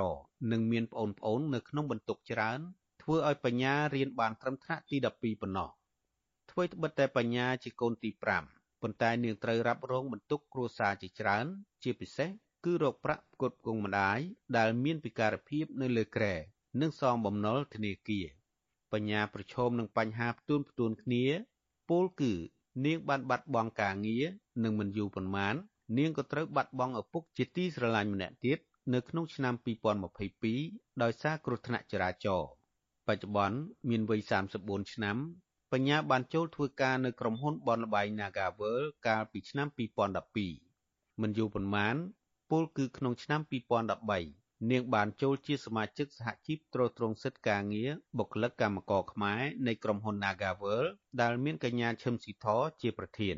[0.52, 1.04] និងមានប្អូ
[1.38, 2.60] នៗនៅក្នុងបន្ទុកច្រើន
[3.02, 5.70] ធ្វើឲ្យបញ្ញារៀនបានត្រឹមថ្នាក់ទី12ប៉ុណ្ណោះ
[6.50, 8.10] ធ្វើត្បិតតែបញ្ញាជាកូនទី
[8.46, 11.46] 5ប៉ុន្តែនាងត្រូវរ៉ាប់រងបន្ទុកគ្រួសារជាច្រើន
[11.82, 12.30] ជាពិសេស
[12.64, 14.18] គឺរកប្រាក់ផ្គត់ផ្គង់ម្ដាយ
[14.56, 16.34] ដែលមានពិការភាពនៅលើក្រែ
[16.80, 18.26] និងសងបំណុលធនាគារ
[18.92, 21.24] បញ្ញាប្រឈមនឹងបញ្ហាផ្ទួនផ្ទួនគ្នា
[21.90, 22.32] ពោលគឺ
[22.84, 24.26] នាងបានបាត់បង់ការងារ
[24.62, 25.54] និងមិនយូរប៉ុន្មាន
[25.98, 28.58] នាងក៏ត្រូវបាត់បង់ឪពុកជាទីស្រឡាញ់ម្នាក់ទៀត
[28.94, 29.54] នៅក្នុងឆ្នាំ
[30.26, 32.50] 2022ដោយសារគ្រោះថ្នាក់ចរាចរណ៍
[33.06, 33.58] បច្ចុប្បន្ន
[33.90, 34.20] មានវ័យ
[34.56, 35.16] 34ឆ្នាំ
[35.72, 39.68] បញ្ញាបានចូលធ្វើការនៅក្រុមហ៊ុនបនលបែង Nagavel កាលពីឆ្នាំ
[40.44, 41.94] 2012មិនយូរប៉ុន្មាន
[42.50, 43.40] ពលគឺក្នុងឆ្នាំ
[44.06, 50.84] 2013នាងបានចូលជាសមាជិកសហជីពត្រួតត្រងសិទ្ធិការងារបុគ្គលិកកម្មករខ្មែរនៃក្រុមហ៊ុន Nagavel
[51.20, 52.46] ដែលមានកញ្ញាឈឹមស៊ីធ
[52.82, 53.36] ជាប្រធាន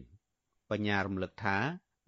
[0.71, 1.57] បញ្ញារំលឹកថា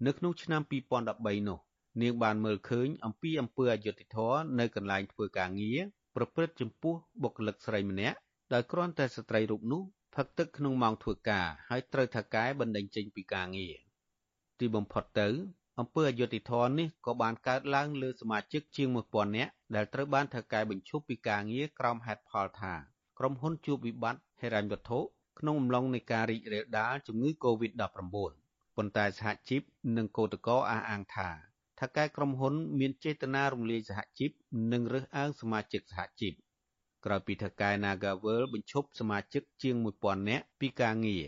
[0.05, 0.61] នៅក្នុងឆ្នាំ
[1.01, 1.59] 2013នោះ
[2.01, 5.79] នាងបានមើលឃើញអំពីអំពើអយុត្តិធម៌នៅកន្លែងធ្វើការងារ
[6.15, 8.17] ប្រព្រឹត្តចំពោះបុគ្គលិកស្រីម្នាក់
[8.53, 9.81] ដែលគ្រាន់តែស្ត្រីរូបនោះ
[10.15, 13.75] ផឹកទឹកក្នុងម៉ោងធ្វើការហើយត្រូវថៅកែបណ្តេញចេញពីការងារ
[14.59, 15.29] ទីបំផុតទៅ
[15.79, 22.73] អំពើអយុត្តិធម៌នេះក៏បានកើតឡើងលើសមាជិកជាង1000នាក់ដែលត្រូវបានថៅកែបញ្ឈប់ពីការងារក្រោមហេតុផលថា
[23.19, 24.99] ក្រុមហ៊ុនជួបវិបត្តិហិរញ្ញវត្ថុ
[25.39, 28.40] ក្នុងអំឡុងនៃការរីករាលដាលជំងឺ Covid-19
[28.77, 29.61] ប៉ុន្តែសហជីព
[29.97, 31.29] និងកោតក្រអះអាងថា
[31.79, 34.31] ថាកែក្រុមហ៊ុន មានចេតនារំលាយសហជីព
[34.71, 36.33] និងរើសអើងសមាជិកសហជីព
[37.05, 41.25] ក្រោយពីថកែ Nagavel បញ្ឈប់សមាជិកជាង1000នាក់ពីការងារ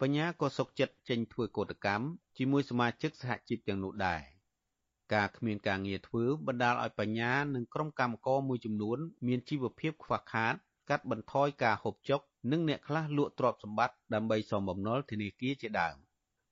[0.00, 2.04] បញ្ញាក៏សុកចិត្តចេញធ្វើកោតកម្ម
[2.36, 4.22] ជាមួយសមាជិកសហជីពទាំងនោះដែរ
[5.14, 10.54] ការគ្មានការងារធ្វើបណ្ដាលឲ្យបញ្ញានិងក្រុមកម្មករមួយចំនួន មានជីវភាពខ្វះខាត
[10.90, 12.20] កាត់បន្ថយការហូបចុក
[12.52, 15.96] និងអ្នកខ្លះលក់ទ្រព្យសម្បត្តិដើម្បីសងបំណុលធនាគារជាដើម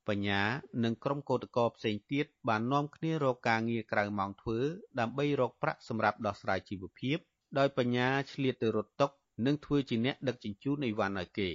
[0.09, 0.43] បញ្ញា
[0.85, 4.59] និងក្រុមកោតក្រផ្សេងទៀតបាននាំគ្នារកការងារក្រៅម៉ោងធ្វើ
[5.01, 7.19] ដើម្បីរកប្រាក់សម្រាប់ដោះស្រាយជីវភាព
[7.59, 9.07] ដោយបញ្ញាឆ្លៀតទៅរត់តុ
[9.47, 11.51] និងធ្វើជាអ្នកដឹកជញ្ជូនអីវ៉ាន់ឲ្យគេ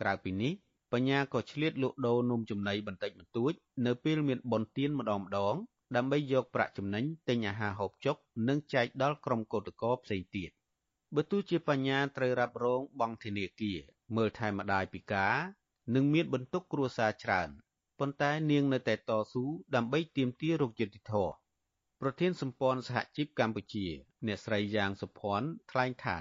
[0.00, 0.52] ក្រៅពីនេះ
[0.92, 3.52] បញ្ញាក៏ឆ្លៀតលក់ដូរនំចំណីបន្តិចបន្តួច
[3.86, 5.56] នៅពេលមានបុណ្យទានម្ដងម្ដង
[5.96, 8.16] ដើម្បីយកប្រាក់ចំណេញទិញអាហារហូបចុក
[8.48, 10.50] និងចែកដល់ក្រុមកោតក្រផ្សេងទៀត
[11.14, 13.78] បើទោះជាបញ្ញាត្រូវរ៉ាប់រងបង់ធនាគារ
[14.16, 15.34] មើលថែម្ដាយពិការ
[15.94, 17.48] និងមានបន្ទុកគ្រួសារច្រើន
[17.98, 19.44] ប៉ុន្តែនាងនៅតែតស៊ូ
[19.74, 21.32] ដើម្បីទាមទាររកយុត្តិធម៌
[22.00, 23.86] ប្រធានសម្ព័ន្ធសហជីពកម្ពុជា
[24.26, 26.18] អ្នកស្រីយ៉ាងសុភ័ណ្ឌថ្លែងថា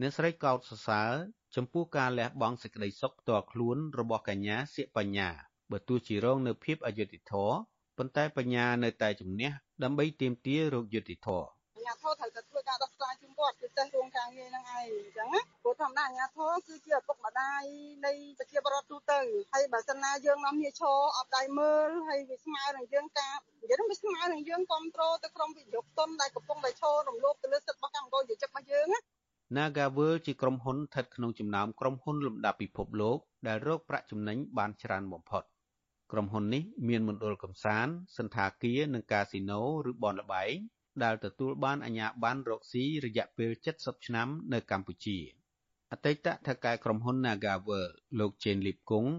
[0.00, 1.12] អ្នកស្រីកោតសរសើរ
[1.56, 5.28] ចំពោះការលះបង់សេចក្តីសុខផ្ទាល់ខ្លួនរបស់កញ្ញាសៀកបញ្ញា
[5.70, 7.56] បើទោះជារងនៅភាពអយុត្តិធម៌
[7.98, 9.50] ប៉ុន្តែបញ្ញានៅតែជំនះ
[9.82, 11.57] ដើម្បីទាមទាររកយុត្តិធម៌
[11.88, 17.62] អាញាធរត្រូវតែធ្វើការដោះស្រាយជូនគាត់គឺចេះរោងការងារហ្នឹងឯងអញ្ចឹងណាព្រោះធម្មតាអាញាធរគឺជាឪពុកម្ដាយ
[18.06, 19.20] នៃប្រជាពលរដ្ឋទូទៅ
[19.52, 29.00] ហើយបើសិនណាយើងនាំគ្នាឈរអត់ដៃមើលហើយវាស្មើនឹងយើងការនិយាយទៅវាស្មើនឹងយើងគ្រប់គ្រងទៅក្រុមវិនិយោគទុនដែលកំពុងតែឈររំលោភទៅលើសិទ្ធិរបស់កម្មករយុវជនរបស់យើងណា
[29.56, 35.44] Nagavel ជាក្រុមហ៊ុនស្ថិតក្នុងចំណោមក្រុមហ៊ុនលំដាប់ពិភពលោកដែលរកប្រាក់ចំណេញបានច្រើនបំផុត
[36.12, 39.60] ក្រុមហ៊ុននេះមានមណ្ឌលកំសាន្តសន្តាគារនិងកាស៊ីណូ
[39.90, 40.56] ឬបនលបែង
[41.04, 45.18] ដែលទទួលបានអាជ្ញាប័ណ្ណរកស៊ីរយៈពេល70ឆ្នាំនៅកម្ពុជា
[45.92, 47.86] អតីតថៅកែក្រុមហ៊ុន Nagavel
[48.18, 49.10] លោកជេនលីបគង់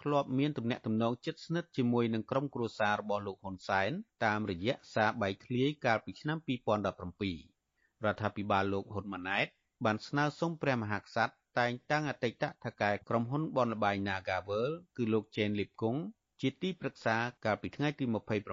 [0.00, 3.90] ធ្លាប់មានទំនាក់ទំនងជិតស្និទ្ធជាមួយនឹងក្រុមគ្រួសាររបស់លោកហ៊ុនសែន
[4.24, 9.46] តាមរយៈសារបែកធ្លាយកាលពីឆ្នាំ2017រដ្ឋាភិបាលលោកហ៊ុនម៉ាណែត
[9.84, 14.66] បានស្នើសុំព្រះមហាក្សត្រតែងតាំងអតីតថៅកែក្រុមហ៊ុនបនលបែង Nagavel
[14.96, 16.00] គឺលោកជេនលីបគង់
[16.40, 18.04] ជាទីប្រឹក្សាកាលពីថ្ងៃទី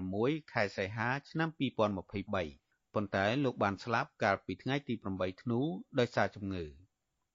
[0.02, 5.60] 26ខែសីហាឆ្នាំ2023 ប៉ុន្តែលោកបានស្លាប់កាលពីថ្ងៃទី8ធ្នូ
[6.00, 6.64] ដោយសារជំងឺ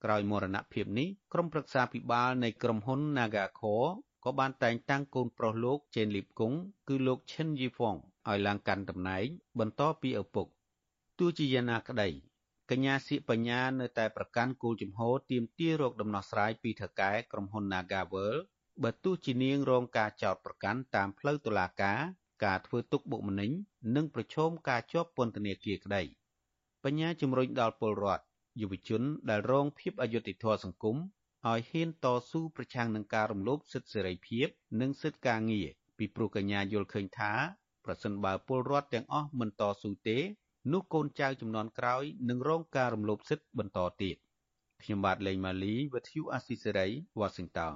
[0.03, 3.91] ក្រោយមរណភាពនេះក្រុមប្រឹក្សាពិបាលនៃក្រុមហ៊ុន Nagacore
[4.25, 7.95] ក៏បានតែងតាំងកូនប្រុសលោកជេនលីបគង់គឺលោកឈិនយីហ្វុង
[8.29, 9.25] ឲ្យឡើងកាន់តំណែង
[9.59, 10.47] បន្តពីឪពុក
[11.19, 12.09] ទោះជាយ៉ាងណាក្តី
[12.71, 18.33] កញ្ញាសៀកបញ្ញានៅតែប្រកាន់គោលជំហរទាមទាររកដំណោះស្រាយពីថៅកែក្រុមហ៊ុន Nagavel
[18.83, 21.99] បើទោះជានាងរងការចោទប្រកាន់តាមផ្លូវតុលាការ
[22.43, 23.51] ការធ្វើទុកបុកម្នេញ
[23.95, 26.03] និងប្រឈមការជាប់ពន្ធនាគារក្តី
[26.83, 28.23] បញ្ញាជំរុញដល់ពលរដ្ឋ
[28.61, 34.47] យុវជនដែលរងភាពអយុត្តិធម៌សង្គមឲ្យហ៊ានតស៊ូប្រឆាំងនឹងការរំលោភសិទ្ធិសេរីភាព
[34.81, 35.67] និងសិទ្ធិការងារ
[35.97, 37.33] ពីព្រោះកញ្ញាយល់ឃើញថា
[37.85, 40.17] ប្រសិនបើពលរដ្ឋទាំងអស់មិនតស៊ូទេ
[40.73, 44.17] នោះកូនចៅចំនួនក្រោយនឹងរងការរំលោភសិទ្ធិបន្តទៀត
[44.81, 46.87] ខ្ញុំបាទលេងម៉ាលីវិទ្យុអាស៊ីសេរី
[47.19, 47.75] Washington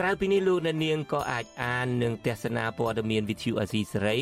[0.00, 4.18] ក្រៅពីនេះលោកអ្នកនាងក៏អាចអាននិងទស្សនាព័ត៌មានវិទ្យុអាស៊ីសេរី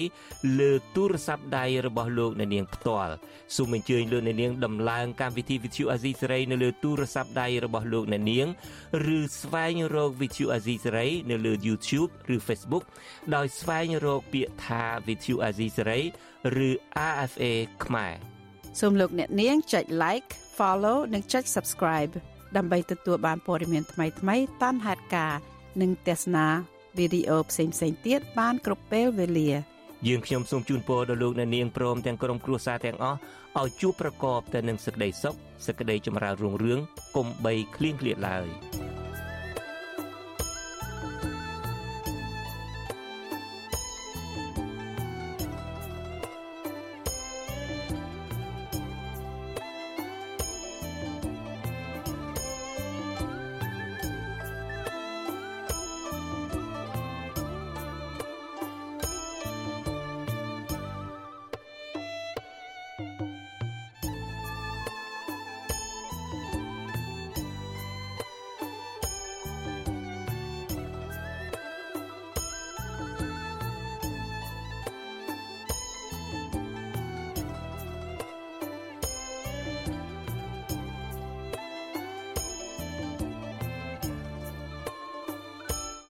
[0.58, 3.14] លើទូរស័ព្ទដៃរបស់លោកអ្នកនាងផ្ទាល់
[3.56, 8.46] សូមអញ្ជើញលោកអ្នកនាងដំឡើងកម្មវិធីវិទ្យុអាស៊ីសេរីនៅលើទូរស័ព្ទដៃរបស់លោកអ្នកនាង
[9.16, 12.84] ឬស្វែងរកវិទ្យុអាស៊ីសេរីនៅលើ YouTube ឬ Facebook
[13.34, 16.00] ដោយស្វែងរកពាក្យថាវិទ្យុអាស៊ីសេរី
[16.66, 16.70] ឬ
[17.10, 17.44] RFA
[17.84, 18.14] ខ្មែរ
[18.80, 22.12] សូមលោកអ្នកនាងចុច like follow និងចុច subscribe
[22.56, 26.46] ដើម្បីទទួលបានព័ត៌មានថ្មីៗតាមហេតុការណ៍ និងទស្សនា
[26.98, 27.74] វីដេអូផ្សេងៗ
[28.06, 29.50] ទៀតបានគ្រប់ពេលវេលា
[30.08, 33.18] យើងខ្ញុំសូមជូនពរដល់លោកអ្នកនាងព្រមទាំងក្រុមគ្រួសារទាំងអស់
[33.60, 35.34] ឲ្យជួបប្រកបតែនឹងសេចក្តីសុខ
[35.66, 36.78] សេចក្តីចម្រើនរុងរឿង
[37.16, 38.48] កុំបីឃ្លៀងឃ្លាតឡើយ។